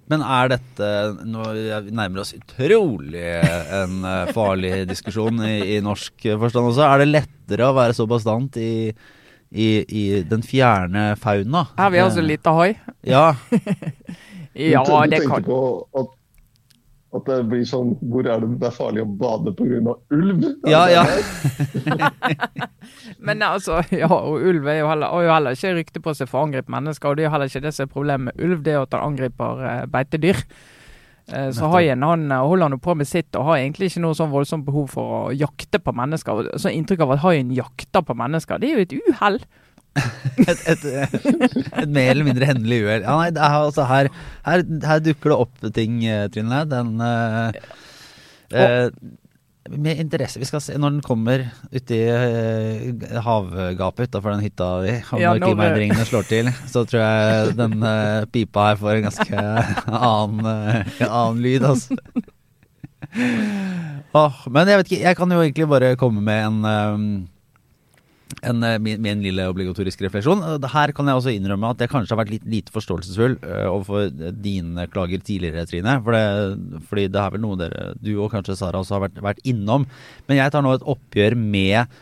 [0.08, 0.86] Men er dette
[1.28, 1.50] Nå
[1.92, 3.98] nærmer oss utrolig en
[4.32, 6.86] farlig diskusjon i, i norsk forstand også.
[6.86, 8.88] Er det lettere å være så bastant i,
[9.50, 11.66] i, i den fjerne fauna?
[11.76, 12.74] Her har vi altså litt ahoi?
[13.06, 13.32] Ja.
[14.58, 15.58] Ja, du, du det kan på
[15.94, 16.08] at,
[17.14, 19.92] at det blir sånn Hvor er det det er farlig å bade pga.
[20.16, 20.40] ulv?
[20.66, 21.04] Ja, ja.
[23.28, 26.30] Men altså, ja, og ulv er jo heller, har jo heller ikke rykte på seg
[26.30, 27.12] for å angripe mennesker.
[27.12, 28.86] Og det er jo heller ikke det som er problemet med ulv, det er jo
[28.88, 30.42] at han angriper eh, beitedyr.
[31.28, 34.16] Eh, så haien han eh, holder nå på med sitt og har egentlig ikke noe
[34.16, 36.54] sånn voldsomt behov for å jakte på mennesker.
[36.60, 39.40] Så inntrykk av at haien jakter på mennesker, det er jo et uhell.
[40.38, 43.02] Et, et, et mer eller mindre hendelig uhell.
[43.02, 44.10] Ja, nei, er altså her,
[44.46, 46.60] her, her dukker det opp ting, eh, Trine.
[46.70, 47.58] Den eh,
[48.54, 48.84] eh,
[49.68, 50.40] Med interesse.
[50.40, 51.44] Vi skal se når den kommer
[51.74, 57.04] uti uh, havgapet utafor den hytta vi og Ja, når klimaendringene slår til, så tror
[57.04, 59.44] jeg den uh, pipa her får en ganske
[60.12, 61.98] annen, uh, annen lyd, altså.
[64.18, 67.04] oh, men jeg vet ikke, jeg kan jo egentlig bare komme med en eh,
[68.42, 70.42] en, eh, min, min lille obligatoriske refleksjon.
[70.44, 73.64] Eh, Her kan jeg også innrømme at jeg kanskje har vært litt lite forståelsesfull eh,
[73.70, 75.96] overfor dine klager tidligere, Trine.
[76.04, 79.18] For det, fordi det er vel noe dere, du og kanskje Sara også har vært,
[79.24, 79.88] vært innom.
[80.28, 81.98] Men jeg tar nå et oppgjør med,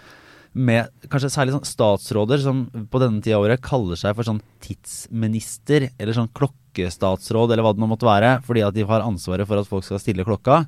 [0.57, 4.43] med kanskje særlig sånn statsråder som på denne tida av året kaller seg for sånn
[4.65, 9.49] tidsminister, eller sånn klokkestatsråd, eller hva det nå måtte være, fordi at de har ansvaret
[9.49, 10.65] for at folk skal stille klokka.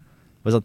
[0.48, 0.64] Sånn,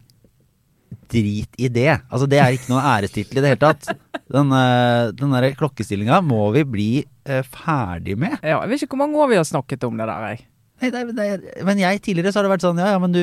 [1.10, 1.90] Drit i det.
[2.08, 3.92] Altså, det er ikke noen ærestittel i det hele tatt.
[4.34, 6.90] Den, eh, den der klokkestillinga må vi bli
[7.28, 8.38] uh, ferdig med.
[8.40, 10.26] Ja, jeg vet ikke hvor mange år vi har snakket om det der.
[10.32, 10.44] Jeg.
[10.82, 13.20] Nei, det, det, men jeg tidligere så har det vært sånn Ja, ja, men du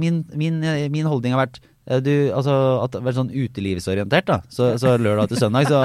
[0.00, 2.54] Min, min, min holdning har vært eh, du, altså,
[2.86, 4.38] at er sånn utelivsorientert, da.
[4.48, 5.82] Så, så lørdag til søndag, så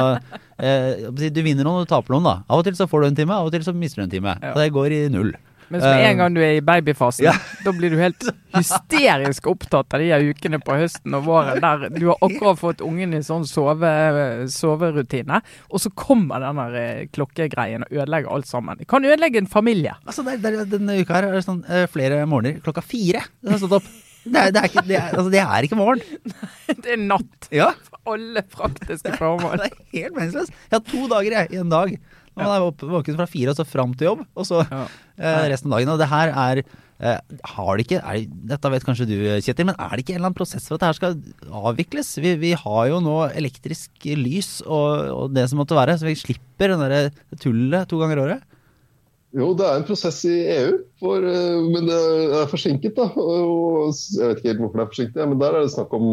[0.63, 2.35] eh, Du vinner noen og du taper noen, da.
[2.47, 4.15] Av og til så får du en time, av og til så mister du en
[4.15, 4.37] time.
[4.39, 4.55] Ja.
[4.55, 5.35] Og det går i null.
[5.69, 7.33] Men med Eh, en gang du er i babyfasen, ja.
[7.65, 11.87] da blir du helt hysterisk opptatt av de her ukene på høsten og våren der
[11.93, 13.91] du har akkurat fått ungen i sånn sove,
[14.49, 18.81] soverutine, og så kommer den der eh, klokkegreien og ødelegger alt sammen.
[18.81, 19.95] Det kan ødelegge en familie.
[20.05, 23.23] Altså, der, der, er, Denne uka her er det sånn eh, flere morgener klokka fire.
[23.43, 23.89] Den har stått opp.
[24.29, 26.01] Det er, det er, ikke, det er, altså, det er ikke morgen.
[26.69, 29.61] Det er natt Ja, for alle praktiske formål.
[29.61, 30.57] Det er helt meningsløst.
[30.67, 31.93] Jeg har to dager jeg, i en dag.
[32.39, 34.83] Nå er våken fra fire og så fram til jobb, og så Ja.
[35.19, 35.93] Eh, resten av dagen.
[35.93, 38.21] Og det her er eh, Har det ikke er,
[38.53, 40.83] Dette vet kanskje du, Kjetil, men er det ikke en eller annen prosess for at
[40.83, 42.13] det her skal avvikles?
[42.23, 46.17] Vi, vi har jo nå elektrisk lys og, og det som måtte være, så vi
[46.19, 47.11] slipper den der
[47.41, 48.47] tullet to ganger i året.
[49.37, 51.97] Jo, det er en prosess i EU, for, eh, men det
[52.39, 52.95] er forsinket.
[52.97, 53.11] da.
[53.13, 56.07] Og jeg vet ikke helt hvorfor det er forsinket, men der er det snakk om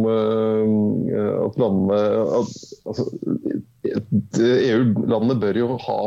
[1.47, 2.01] at landene
[2.41, 2.51] at,
[2.85, 3.07] altså,
[3.87, 6.01] EU-landene bør jo ha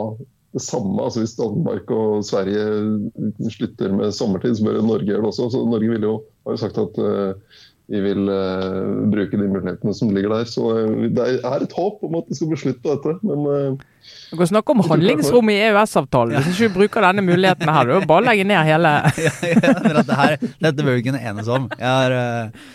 [0.54, 0.98] det samme.
[1.04, 5.50] altså Hvis Danmark og Sverige slutter med sommertid, så bør Norge gjøre det også.
[5.54, 10.10] Så Norge jo, har jo sagt at uh, vi vil uh, bruke de mulighetene som
[10.14, 10.50] ligger der.
[10.50, 13.16] Så uh, det er et håp om at det skal bli slutt på dette.
[13.22, 13.46] men...
[13.54, 13.88] eh,
[14.32, 16.38] Du kan snakke om handlingsrom i EØS-avtalen.
[16.42, 18.94] Hvis ikke du bruker denne muligheten her, du bare legger legge ned hele
[19.26, 21.70] ja, ja, men at det her, dette bør vi kunne enes om.
[21.78, 22.70] Jeg har, eh,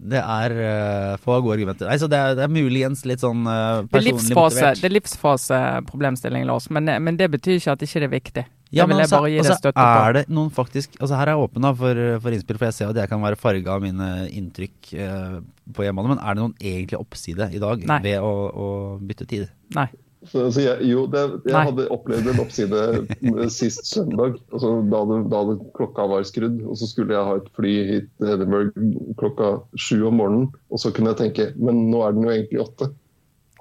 [0.00, 1.88] det er uh, få gode argumenter.
[1.90, 4.80] Nei, så det er, det er muligens litt sånn uh, Det er personlig livsfase, motivert.
[4.80, 8.46] det er livsfaseproblemstilling, Lars, men, men det betyr ikke at ikke det er viktig.
[8.70, 12.00] Ja, men altså, altså, er det noen faktisk Altså Her er jeg åpen da for,
[12.22, 15.40] for innspill, for jeg ser at jeg kan være farga av mine inntrykk eh,
[15.74, 16.14] på hjemmebane.
[16.14, 17.98] Men er det noen egentlig oppside i dag Nei.
[18.06, 18.68] ved å, å
[19.02, 19.50] bytte tid?
[19.74, 19.88] Nei.
[20.28, 21.62] Så, så jeg, jo, det, jeg Nei.
[21.70, 22.80] hadde opplevd en oppside
[23.58, 26.58] sist søndag, altså da, det, da det, klokka var skrudd.
[26.68, 28.74] Og så skulle jeg ha et fly hit til Edinburgh
[29.20, 30.50] klokka sju om morgenen.
[30.68, 32.90] Og så kunne jeg tenke men nå er den jo egentlig åtte.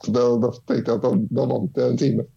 [0.03, 2.27] Så da, da tenkte jeg at da, da vant jeg en time.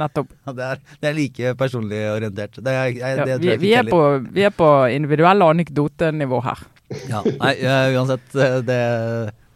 [0.00, 0.32] Nettopp.
[0.46, 2.58] Ja, det, er, det er like personlig orientert.
[2.64, 4.00] Det er, jeg, Ja, vi, vi, er på,
[4.32, 6.60] vi er på individuelle anekdotenivå her.
[7.08, 8.28] Ja, nei, eh, uansett.
[8.36, 8.78] eh, Det,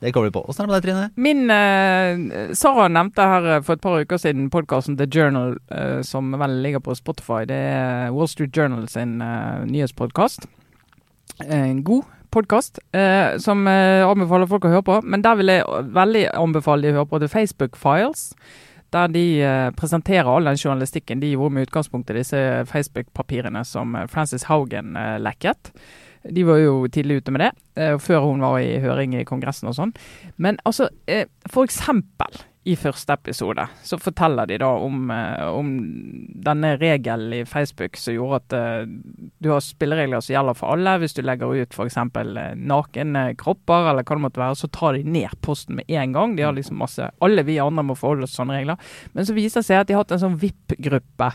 [0.03, 0.43] det kommer vi på.
[0.51, 1.05] Åssen er det med deg, Trine?
[1.15, 6.01] Min eh, Sara nevnte her eh, for et par uker siden podkasten The Journal, eh,
[6.07, 7.45] som vel ligger på Spotify.
[7.47, 10.49] Det er Wall Street Journal sin uh, nyhetspodkast.
[11.47, 14.99] En god podkast eh, som eh, anbefaler folk å høre på.
[15.05, 18.31] Men der vil jeg veldig anbefale de å høre på The Facebook Files.
[18.93, 23.95] Der de eh, presenterer all den journalistikken de gjorde med utgangspunkt i disse Facebook-papirene som
[23.97, 25.73] eh, Frances Haugen eh, lekket.
[26.31, 27.51] De var jo tidlig ute med det,
[27.83, 29.93] eh, før hun var i høring i Kongressen og sånn.
[30.37, 35.73] Men altså, eh, for eksempel i første episode så forteller de da om, eh, om
[36.47, 38.87] denne regelen i Facebook som gjorde at
[39.43, 40.95] du har spilleregler som gjelder for alle.
[41.03, 41.99] Hvis du legger ut f.eks.
[42.55, 46.37] Nakne kropper eller hva det måtte være, så tar de ned posten med en gang.
[46.37, 48.79] De har liksom masse Alle vi andre må forholde oss til sånne regler.
[49.12, 51.33] Men så viser det seg at de har hatt en sånn VIP-gruppe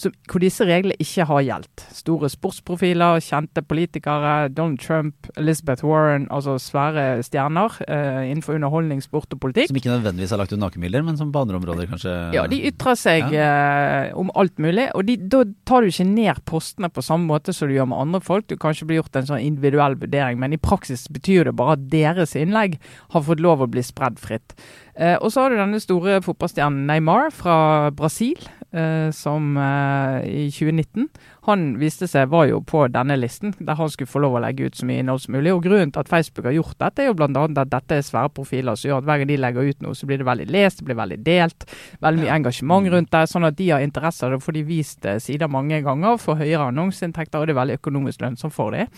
[0.00, 1.82] som- hvor disse reglene ikke har gjeldt.
[1.92, 9.28] Store sportsprofiler, kjente politikere, Donald Trump, Elizabeth Warren, altså svære stjerner eh, innenfor underholdning, sport
[9.36, 9.68] og politikk.
[9.68, 12.62] Som ikke nødvendigvis har lagt ut nakenbilder, men som på andre områder kanskje Ja, de
[12.70, 17.04] ytrer seg eh, om alt mulig, og de, da tar du ikke ned postene på
[17.04, 18.46] samme måte som du gjør med andre folk.
[18.48, 21.76] Du kan ikke bli gjort en sånn individuell vurdering, men i praksis betyr det bare
[21.76, 22.78] at deres innlegg
[23.12, 24.54] har fått lov å bli spredd fritt.
[24.96, 28.36] Eh, og så har du denne store fotballstjernen Neymar fra Brasil,
[28.72, 31.08] eh, som eh, i 2019
[31.48, 34.68] Han viste seg var jo på denne listen, der han skulle få lov å legge
[34.68, 35.52] ut så mye innhold som mulig.
[35.54, 37.28] Og Grunnen til at Facebook har gjort dette, er jo bl.a.
[37.48, 40.06] at dette er svære profiler som gjør at hver gang de legger ut noe, så
[40.08, 41.68] blir det veldig lest, det blir veldig delt,
[42.04, 43.24] veldig mye engasjement rundt det.
[43.32, 46.42] Sånn at de har interesse av det, får de vist eh, sider mange ganger, får
[46.44, 48.90] høyere annonseinntekter, og det er veldig økonomisk lønnsomt for dem.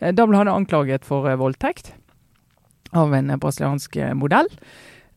[0.00, 1.92] Eh, Da ble han anklaget for eh, voldtekt
[2.92, 4.48] av en brasiliansk eh, modell.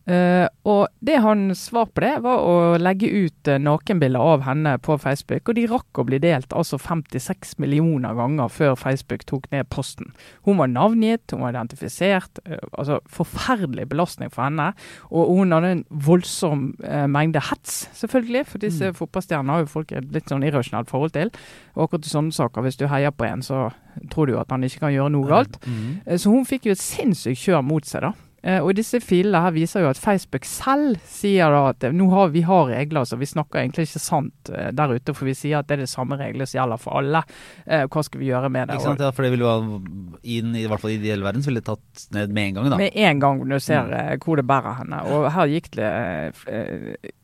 [0.06, 4.76] Eh, og det han svar på det, var å legge ut uh, nakenbilder av henne
[4.86, 5.50] på Facebook.
[5.50, 10.12] Og de rakk å bli delt altså 56 millioner ganger før Facebook tok ned posten.
[10.46, 12.42] Hun var navngitt, hun var identifisert.
[12.46, 14.72] Uh, altså Forferdelig belastning for henne.
[15.10, 16.68] Og hun hadde en voldsom
[17.10, 18.44] mengde hets, selvfølgelig.
[18.50, 21.32] For disse fotballstjernene har jo folk et litt sånn irrasjonelt forhold til.
[21.76, 23.68] Og akkurat i sånne saker, hvis du heier på en, så
[24.12, 25.60] tror du jo at han ikke kan gjøre noe galt.
[25.66, 26.18] Mm.
[26.20, 28.14] Så hun fikk jo et sinnssykt kjør mot seg, da.
[28.46, 32.30] Eh, og disse filene her viser jo at Facebook selv sier da at nå har
[32.36, 35.16] vi har regler, så vi snakker egentlig ikke sant eh, der ute.
[35.18, 37.24] For vi sier at det er det samme regler som gjelder for alle.
[37.66, 38.78] Eh, hva skal vi gjøre med det?
[38.78, 39.82] Ikke sant, ja, For det ville jo
[40.22, 42.60] inn i, i hvert fall i ideell verden, så ville det tatt ned med en
[42.60, 42.70] gang.
[42.76, 42.82] da.
[42.84, 44.24] Med en gang du ser mm.
[44.26, 45.02] hvor det bærer henne.
[45.10, 45.92] Og her gikk det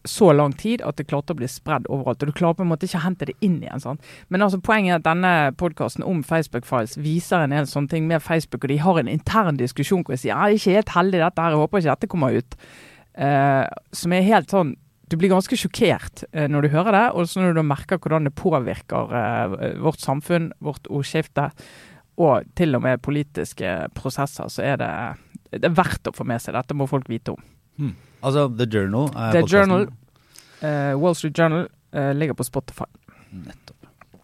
[0.08, 2.24] så lang tid at det klarte å bli spredd overalt.
[2.24, 3.84] Og du klarer på en måte ikke å hente det inn igjen.
[3.84, 4.12] sant?
[4.34, 8.08] Men altså poenget er at denne podkasten om Facebook Files viser en del sånne ting
[8.10, 11.22] med Facebook, og de har en intern diskusjon hvor de sier ja, ikke helt heldig
[11.22, 12.58] dette her, jeg håper ikke dette kommer ut.
[13.12, 14.70] Uh, som er helt sånn
[15.12, 18.30] Du blir ganske sjokkert uh, når du hører det, og så når du merker hvordan
[18.30, 21.50] det påvirker uh, vårt samfunn, vårt ordskifte,
[22.22, 24.92] og til og med politiske prosesser, så er det,
[25.58, 26.56] det er verdt å få med seg.
[26.56, 27.44] Dette må folk vite om.
[27.80, 27.96] Hmm.
[28.22, 29.88] Altså The Journal er The Journal,
[30.62, 32.90] uh, Wall Street Journal uh, ligger på Spotify.
[33.32, 33.82] Nettopp.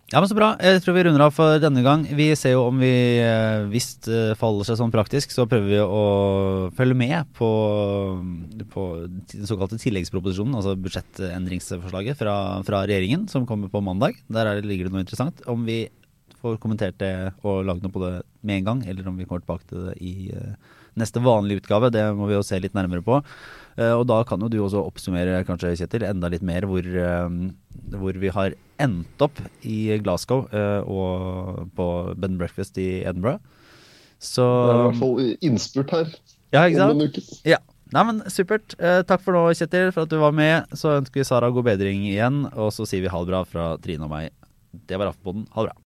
[0.07, 0.53] Ja, men Så bra.
[0.63, 2.05] Jeg tror vi runder av for denne gang.
[2.15, 5.81] Vi ser jo om vi, eh, hvis det faller seg sånn praktisk, så prøver vi
[5.83, 7.49] å følge med på,
[8.71, 14.15] på den såkalte tilleggsproposisjonen, altså budsjettendringsforslaget fra, fra, regjeringen, som kommer på mandag.
[14.31, 15.43] Der det, ligger det noe interessant.
[15.43, 15.89] Om vi
[16.39, 18.15] får kommentert det og lagd noe på det
[18.47, 20.55] med en gang, eller om vi kommer tilbake til det i uh,
[20.99, 23.21] neste vanlige utgave, det må vi jo se litt nærmere på.
[23.77, 27.29] Uh, og da kan jo du også oppsummere, kanskje, Kjetil, enda litt mer hvor, uh,
[27.93, 33.41] hvor vi har endt opp i Glasgow uh, og på bed and breakfast i Edinburgh.
[34.17, 36.13] Så Det er i hvert fall innspurt her.
[36.55, 37.35] Ja, ikke sant?
[37.45, 37.61] Ja.
[37.93, 38.73] Nei, men Supert.
[39.07, 40.73] Takk for nå, Kjetil, for at du var med.
[40.75, 42.41] Så ønsker vi Sara god bedring igjen.
[42.57, 44.33] Og så sier vi ha det bra fra Trine og meg.
[44.89, 45.45] Det var Aftenposten.
[45.53, 45.83] Ha det bra.